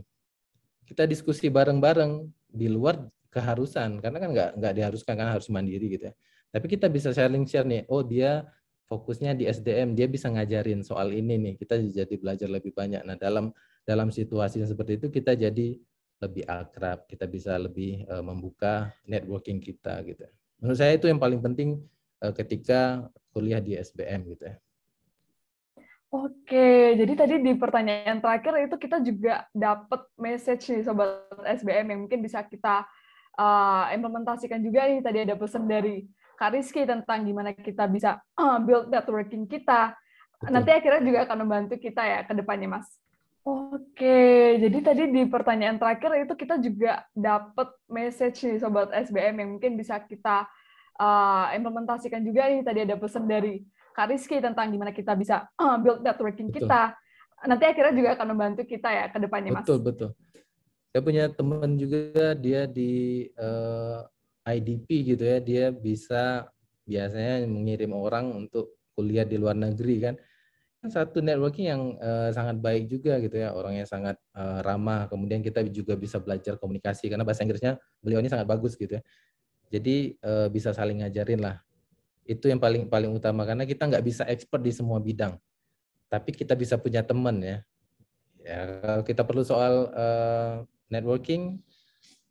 Kita 0.87 1.11
diskusi 1.11 1.51
bareng-bareng 1.51 2.31
di 2.47 2.71
luar 2.71 3.03
keharusan 3.35 3.99
karena 3.99 4.19
kan 4.23 4.31
nggak 4.31 4.51
nggak 4.63 4.73
diharuskan 4.79 5.15
kan 5.19 5.29
harus 5.35 5.51
mandiri 5.51 5.99
gitu 5.99 6.11
ya. 6.11 6.15
Tapi 6.55 6.71
kita 6.71 6.87
bisa 6.87 7.11
sharing 7.11 7.51
share 7.51 7.67
nih, 7.67 7.83
oh 7.91 8.07
dia 8.07 8.47
fokusnya 8.87 9.35
di 9.35 9.51
SDM, 9.51 9.99
dia 9.99 10.07
bisa 10.07 10.31
ngajarin 10.31 10.87
soal 10.87 11.11
ini 11.11 11.35
nih, 11.35 11.55
kita 11.59 11.83
jadi 11.83 12.15
belajar 12.15 12.47
lebih 12.47 12.71
banyak. 12.71 13.03
Nah 13.03 13.19
dalam 13.19 13.51
dalam 13.83 14.15
situasi 14.15 14.63
seperti 14.63 15.03
itu 15.03 15.11
kita 15.11 15.35
jadi 15.35 15.75
lebih 16.23 16.45
akrab, 16.47 17.05
kita 17.11 17.27
bisa 17.27 17.59
lebih 17.59 18.07
uh, 18.07 18.23
membuka 18.23 18.93
networking 19.05 19.59
kita 19.59 20.01
gitu. 20.07 20.25
Menurut 20.63 20.79
saya 20.79 20.97
itu 20.97 21.11
yang 21.11 21.21
paling 21.21 21.43
penting 21.43 21.83
uh, 22.23 22.33
ketika 22.33 23.11
kuliah 23.35 23.59
di 23.59 23.75
SBM 23.75 24.31
gitu 24.35 24.45
ya. 24.49 24.57
Oke, 26.15 26.95
jadi 26.95 27.13
tadi 27.19 27.35
di 27.43 27.59
pertanyaan 27.59 28.23
terakhir 28.23 28.71
itu 28.71 28.77
kita 28.79 29.03
juga 29.03 29.51
dapat 29.51 30.07
message 30.15 30.71
nih 30.71 30.87
sobat 30.87 31.27
SBM 31.43 31.91
yang 31.91 32.01
mungkin 32.07 32.23
bisa 32.23 32.47
kita 32.47 32.87
uh, 33.35 33.91
implementasikan 33.91 34.63
juga 34.63 34.87
nih. 34.87 35.03
Tadi 35.03 35.19
ada 35.27 35.35
pesan 35.35 35.67
dari 35.67 36.07
Kak 36.39 36.55
Rizky 36.55 36.87
tentang 36.87 37.27
gimana 37.27 37.51
kita 37.51 37.91
bisa 37.91 38.23
uh, 38.39 38.63
build 38.63 38.95
networking 38.95 39.51
kita. 39.51 39.99
Betul. 40.39 40.55
Nanti 40.55 40.71
akhirnya 40.71 41.03
juga 41.03 41.19
akan 41.27 41.39
membantu 41.43 41.75
kita 41.83 42.03
ya 42.07 42.19
ke 42.23 42.33
depannya, 42.39 42.79
Mas. 42.79 42.87
Oke, 43.45 44.57
jadi 44.57 44.79
tadi 44.81 45.13
di 45.13 45.29
pertanyaan 45.29 45.77
terakhir 45.77 46.25
itu 46.25 46.33
kita 46.33 46.57
juga 46.65 47.05
dapat 47.13 47.77
message 47.93 48.41
nih 48.49 48.57
sobat 48.57 48.89
SBM 48.89 49.37
yang 49.37 49.51
mungkin 49.61 49.77
bisa 49.77 50.01
kita 50.01 50.49
uh, 50.97 51.53
implementasikan 51.53 52.25
juga 52.25 52.49
nih. 52.49 52.65
Tadi 52.65 52.81
ada 52.89 52.97
pesan 52.97 53.29
dari 53.29 53.61
Kak 53.93 54.09
Rizky 54.09 54.41
tentang 54.41 54.73
gimana 54.73 54.97
kita 54.97 55.13
bisa 55.13 55.45
uh, 55.61 55.77
build 55.77 56.01
networking 56.01 56.49
betul. 56.49 56.65
kita. 56.65 56.97
Nanti 57.45 57.65
akhirnya 57.69 57.93
juga 57.93 58.11
akan 58.17 58.27
membantu 58.33 58.65
kita 58.65 58.89
ya 58.89 59.05
ke 59.13 59.19
depannya, 59.21 59.61
Mas. 59.61 59.69
Betul, 59.69 59.79
betul. 59.85 60.11
Saya 60.89 61.03
punya 61.05 61.25
teman 61.29 61.77
juga 61.77 62.33
dia 62.33 62.65
di 62.65 63.29
uh, 63.37 64.09
eh, 64.49 64.57
IDP 64.57 64.89
gitu 65.13 65.21
ya, 65.21 65.39
dia 65.45 65.67
bisa 65.69 66.49
biasanya 66.89 67.45
mengirim 67.45 67.93
orang 67.93 68.33
untuk 68.33 68.73
kuliah 68.97 69.29
di 69.29 69.37
luar 69.37 69.53
negeri 69.53 69.97
kan 70.01 70.15
satu 70.93 71.25
networking 71.25 71.67
yang 71.69 71.83
uh, 71.97 72.29
sangat 72.35 72.61
baik 72.61 72.89
juga 72.89 73.17
gitu 73.21 73.41
ya 73.41 73.53
orangnya 73.53 73.89
sangat 73.89 74.21
uh, 74.37 74.61
ramah. 74.61 75.09
Kemudian 75.09 75.41
kita 75.41 75.65
juga 75.69 75.97
bisa 75.97 76.21
belajar 76.21 76.57
komunikasi 76.61 77.09
karena 77.09 77.25
bahasa 77.25 77.45
Inggrisnya 77.45 77.81
beliau 78.05 78.21
ini 78.21 78.29
sangat 78.29 78.49
bagus 78.49 78.77
gitu 78.77 79.01
ya. 79.01 79.03
Jadi 79.73 80.17
uh, 80.25 80.49
bisa 80.53 80.73
saling 80.77 81.05
ngajarin 81.05 81.41
lah. 81.41 81.57
Itu 82.25 82.49
yang 82.49 82.61
paling 82.61 82.89
paling 82.89 83.13
utama 83.13 83.45
karena 83.45 83.69
kita 83.69 83.89
nggak 83.89 84.05
bisa 84.05 84.23
expert 84.29 84.61
di 84.65 84.73
semua 84.73 85.01
bidang. 85.01 85.37
Tapi 86.09 86.31
kita 86.33 86.57
bisa 86.57 86.81
punya 86.81 87.05
teman 87.05 87.41
ya. 87.41 87.59
Ya 88.45 88.61
kalau 88.85 89.05
kita 89.05 89.23
perlu 89.25 89.43
soal 89.45 89.89
uh, 89.93 90.65
networking 90.93 91.61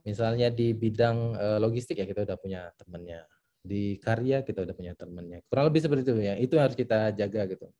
misalnya 0.06 0.54
di 0.54 0.76
bidang 0.78 1.38
uh, 1.38 1.60
logistik 1.62 1.98
ya 2.02 2.06
kita 2.06 2.26
udah 2.26 2.38
punya 2.38 2.70
temannya. 2.82 3.26
Di 3.64 3.98
karya 4.02 4.44
kita 4.44 4.62
udah 4.66 4.76
punya 4.76 4.94
temannya. 4.94 5.42
Kurang 5.50 5.74
lebih 5.74 5.82
seperti 5.86 6.02
itu 6.06 6.14
ya. 6.22 6.36
Itu 6.38 6.58
harus 6.62 6.78
kita 6.78 7.14
jaga 7.14 7.50
gitu 7.50 7.72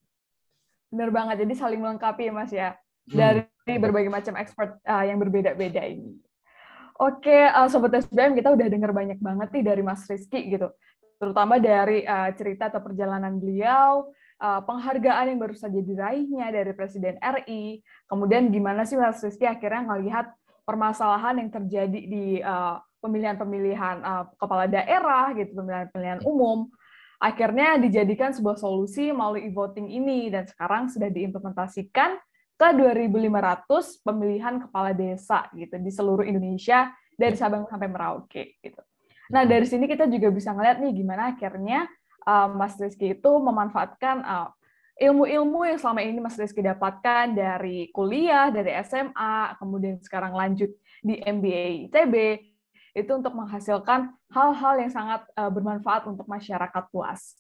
Benar 0.94 1.10
banget. 1.10 1.36
Jadi 1.42 1.54
saling 1.58 1.82
melengkapi 1.82 2.30
ya 2.30 2.34
Mas 2.34 2.54
ya. 2.54 2.70
Hmm. 3.10 3.18
Dari 3.18 3.42
hmm. 3.50 3.82
berbagai 3.82 4.12
macam 4.14 4.38
expert 4.38 4.78
uh, 4.86 5.02
yang 5.02 5.18
berbeda-beda 5.18 5.82
ini. 5.82 6.22
Oke, 7.02 7.50
uh, 7.50 7.66
Sobat 7.66 7.98
SBM, 8.06 8.38
kita 8.38 8.54
udah 8.54 8.70
dengar 8.70 8.94
banyak 8.94 9.18
banget 9.18 9.50
nih 9.50 9.66
dari 9.66 9.82
Mas 9.82 10.06
Rizky 10.06 10.54
gitu. 10.54 10.70
Terutama 11.18 11.58
dari 11.58 12.06
uh, 12.06 12.30
cerita 12.38 12.70
atau 12.70 12.86
perjalanan 12.86 13.42
beliau, 13.42 14.14
uh, 14.38 14.62
penghargaan 14.62 15.34
yang 15.34 15.40
baru 15.42 15.58
saja 15.58 15.82
diraihnya 15.82 16.54
dari 16.54 16.70
Presiden 16.78 17.18
RI, 17.18 17.82
kemudian 18.06 18.54
gimana 18.54 18.86
sih 18.86 18.94
Mas 18.94 19.26
Rizky 19.26 19.50
akhirnya 19.50 19.90
ngelihat 19.90 20.38
permasalahan 20.70 21.42
yang 21.42 21.50
terjadi 21.50 22.00
di 22.06 22.26
uh, 22.46 22.78
pemilihan-pemilihan 23.02 23.98
uh, 24.06 24.24
kepala 24.38 24.70
daerah 24.70 25.34
gitu, 25.34 25.52
pemilihan-pemilihan 25.58 26.22
umum, 26.24 26.70
akhirnya 27.24 27.80
dijadikan 27.80 28.36
sebuah 28.36 28.60
solusi 28.60 29.16
melalui 29.16 29.48
e-voting 29.48 29.88
ini 29.88 30.28
dan 30.28 30.44
sekarang 30.44 30.92
sudah 30.92 31.08
diimplementasikan 31.08 32.20
ke 32.60 32.68
2.500 32.76 34.04
pemilihan 34.04 34.56
kepala 34.68 34.92
desa 34.92 35.48
gitu 35.56 35.80
di 35.80 35.88
seluruh 35.88 36.28
Indonesia 36.28 36.92
dari 37.16 37.40
Sabang 37.40 37.64
sampai 37.72 37.88
Merauke 37.88 38.60
gitu. 38.60 38.82
Nah 39.32 39.48
dari 39.48 39.64
sini 39.64 39.88
kita 39.88 40.06
juga 40.12 40.28
bisa 40.36 40.52
ngeliat 40.52 40.84
nih 40.84 40.92
gimana 40.92 41.32
akhirnya 41.32 41.88
uh, 42.28 42.52
Mas 42.52 42.76
Rizky 42.76 43.16
itu 43.16 43.32
memanfaatkan 43.40 44.20
uh, 44.20 44.52
ilmu-ilmu 45.00 45.66
yang 45.66 45.80
selama 45.80 46.04
ini 46.04 46.20
Mas 46.22 46.38
Rizky 46.38 46.62
dapatkan 46.62 47.34
dari 47.34 47.90
kuliah, 47.90 48.54
dari 48.54 48.76
SMA, 48.86 49.58
kemudian 49.58 49.98
sekarang 50.04 50.36
lanjut 50.36 50.70
di 51.02 51.18
MBA 51.24 51.90
ITB, 51.90 52.16
itu 52.94 53.10
untuk 53.10 53.34
menghasilkan 53.34 54.14
hal-hal 54.30 54.74
yang 54.78 54.92
sangat 54.94 55.26
uh, 55.34 55.50
bermanfaat 55.50 56.06
untuk 56.06 56.30
masyarakat 56.30 56.84
luas. 56.94 57.38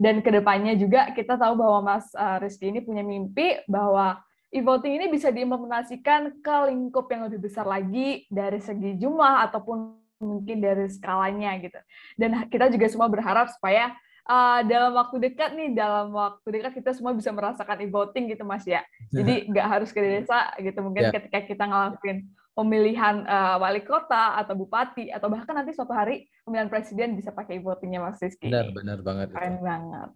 Dan 0.00 0.24
ke 0.24 0.30
depannya 0.32 0.74
juga 0.74 1.12
kita 1.14 1.38
tahu 1.38 1.54
bahwa 1.60 1.94
Mas 1.94 2.10
uh, 2.18 2.42
Rizky 2.42 2.72
ini 2.72 2.82
punya 2.82 3.06
mimpi 3.06 3.62
bahwa 3.70 4.18
e-voting 4.50 4.98
ini 4.98 5.06
bisa 5.12 5.30
diimplementasikan 5.30 6.42
ke 6.42 6.56
lingkup 6.70 7.06
yang 7.10 7.30
lebih 7.30 7.46
besar 7.46 7.66
lagi 7.66 8.26
dari 8.26 8.58
segi 8.58 8.98
jumlah 8.98 9.46
ataupun 9.50 9.98
mungkin 10.18 10.58
dari 10.58 10.86
skalanya 10.90 11.54
gitu. 11.62 11.78
Dan 12.18 12.48
kita 12.50 12.70
juga 12.70 12.86
semua 12.90 13.06
berharap 13.06 13.50
supaya 13.54 13.94
uh, 14.26 14.60
dalam 14.66 14.94
waktu 14.94 15.30
dekat 15.30 15.52
nih, 15.54 15.76
dalam 15.76 16.10
waktu 16.14 16.48
dekat 16.48 16.72
kita 16.80 16.90
semua 16.96 17.12
bisa 17.12 17.30
merasakan 17.30 17.82
e-voting 17.84 18.30
gitu 18.30 18.42
Mas 18.42 18.64
ya. 18.64 18.82
Jadi 19.12 19.42
nggak 19.50 19.66
harus 19.66 19.90
ke 19.92 20.00
desa 20.00 20.50
gitu. 20.58 20.78
Mungkin 20.80 21.10
yeah. 21.10 21.14
ketika 21.14 21.38
kita 21.44 21.64
ngelakuin 21.66 22.30
pemilihan 22.54 23.26
uh, 23.26 23.58
wali 23.58 23.82
kota 23.82 24.38
atau 24.38 24.54
bupati 24.54 25.10
atau 25.10 25.26
bahkan 25.26 25.58
nanti 25.58 25.74
suatu 25.74 25.90
hari 25.90 26.30
pemilihan 26.46 26.70
presiden 26.70 27.18
bisa 27.18 27.34
pakai 27.34 27.58
votingnya 27.58 27.98
Mas 27.98 28.22
Rizky. 28.22 28.46
Benar, 28.46 28.70
benar 28.70 28.98
banget. 29.02 29.34
Keren 29.34 29.58
itu. 29.58 29.66
banget. 29.66 30.10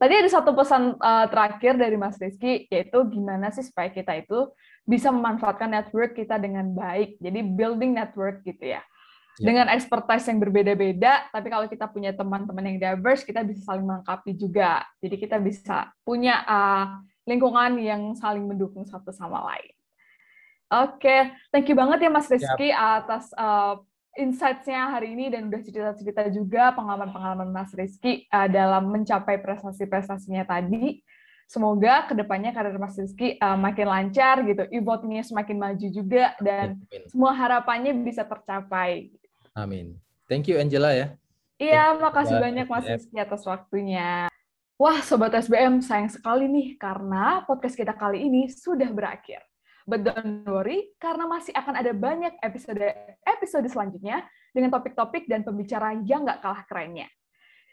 Tadi 0.00 0.14
ada 0.16 0.30
satu 0.32 0.56
pesan 0.56 0.96
uh, 0.96 1.26
terakhir 1.28 1.76
dari 1.76 1.98
Mas 2.00 2.16
Rizky, 2.16 2.64
yaitu 2.72 3.04
gimana 3.12 3.52
sih 3.52 3.66
supaya 3.66 3.92
kita 3.92 4.16
itu 4.16 4.48
bisa 4.88 5.12
memanfaatkan 5.12 5.68
network 5.68 6.16
kita 6.16 6.40
dengan 6.40 6.72
baik. 6.72 7.20
Jadi 7.20 7.44
building 7.44 7.92
network 8.00 8.40
gitu 8.46 8.72
ya. 8.72 8.80
ya. 8.80 9.44
Dengan 9.44 9.68
expertise 9.68 10.24
yang 10.32 10.40
berbeda-beda, 10.40 11.28
tapi 11.28 11.52
kalau 11.52 11.68
kita 11.68 11.84
punya 11.92 12.16
teman-teman 12.16 12.64
yang 12.64 12.78
diverse, 12.80 13.28
kita 13.28 13.44
bisa 13.44 13.60
saling 13.66 13.84
melengkapi 13.84 14.32
juga. 14.40 14.88
Jadi 15.04 15.20
kita 15.20 15.36
bisa 15.36 15.92
punya 16.00 16.48
uh, 16.48 16.96
lingkungan 17.28 17.76
yang 17.76 18.02
saling 18.16 18.48
mendukung 18.48 18.88
satu 18.88 19.12
sama 19.12 19.52
lain. 19.52 19.79
Oke, 20.70 21.02
okay. 21.02 21.20
thank 21.50 21.66
you 21.66 21.74
banget 21.74 22.06
ya 22.06 22.10
Mas 22.14 22.30
Rizky 22.30 22.70
yep. 22.70 22.78
atas 23.02 23.34
uh, 23.34 23.82
insights-nya 24.14 24.86
hari 24.86 25.18
ini 25.18 25.26
dan 25.26 25.50
udah 25.50 25.66
cerita-cerita 25.66 26.30
juga 26.30 26.70
pengalaman-pengalaman 26.78 27.50
Mas 27.50 27.74
Rizky 27.74 28.30
uh, 28.30 28.46
dalam 28.46 28.86
mencapai 28.86 29.42
prestasi-prestasinya 29.42 30.46
tadi. 30.46 31.02
Semoga 31.50 32.06
ke 32.06 32.14
depannya 32.14 32.54
karir 32.54 32.78
Mas 32.78 32.94
Rizky 32.94 33.34
uh, 33.42 33.58
makin 33.58 33.90
lancar 33.90 34.46
gitu, 34.46 34.62
e-votingnya 34.70 35.26
semakin 35.26 35.58
maju 35.58 35.86
juga 35.90 36.38
dan 36.38 36.78
Amin. 36.78 37.02
semua 37.10 37.34
harapannya 37.34 37.90
bisa 38.06 38.22
tercapai. 38.22 39.10
Amin. 39.58 39.98
Thank 40.30 40.46
you 40.46 40.62
Angela 40.62 40.94
ya. 40.94 41.18
Iya, 41.58 41.98
makasih 41.98 42.38
banyak 42.38 42.70
Mas 42.70 42.86
Rizky 42.86 43.18
atas 43.18 43.42
waktunya. 43.42 44.30
Wah, 44.78 45.02
Sobat 45.02 45.34
SBM, 45.34 45.82
sayang 45.82 46.14
sekali 46.14 46.46
nih 46.46 46.78
karena 46.78 47.42
podcast 47.42 47.74
kita 47.74 47.92
kali 47.98 48.22
ini 48.22 48.46
sudah 48.46 48.86
berakhir. 48.94 49.49
But 49.88 50.04
don't 50.04 50.44
worry, 50.44 50.92
karena 51.00 51.24
masih 51.24 51.56
akan 51.56 51.74
ada 51.80 51.92
banyak 51.96 52.36
episode-episode 52.44 53.66
selanjutnya 53.70 54.28
dengan 54.52 54.74
topik-topik 54.74 55.24
dan 55.30 55.46
pembicara 55.46 55.96
yang 56.04 56.26
nggak 56.26 56.44
kalah 56.44 56.62
kerennya. 56.68 57.08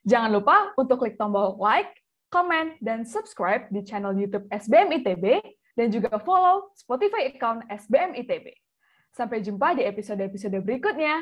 Jangan 0.07 0.31
lupa 0.31 0.71
untuk 0.79 1.03
klik 1.03 1.19
tombol 1.19 1.59
like, 1.59 1.91
comment, 2.31 2.75
dan 2.79 3.03
subscribe 3.03 3.67
di 3.71 3.83
channel 3.83 4.15
YouTube 4.15 4.47
SBM 4.51 5.03
ITB, 5.03 5.43
dan 5.77 5.93
juga 5.93 6.15
follow 6.23 6.73
Spotify 6.73 7.29
account 7.29 7.67
SBM 7.69 8.17
ITB. 8.17 8.49
Sampai 9.13 9.43
jumpa 9.45 9.77
di 9.77 9.83
episode-episode 9.85 10.57
berikutnya. 10.63 11.21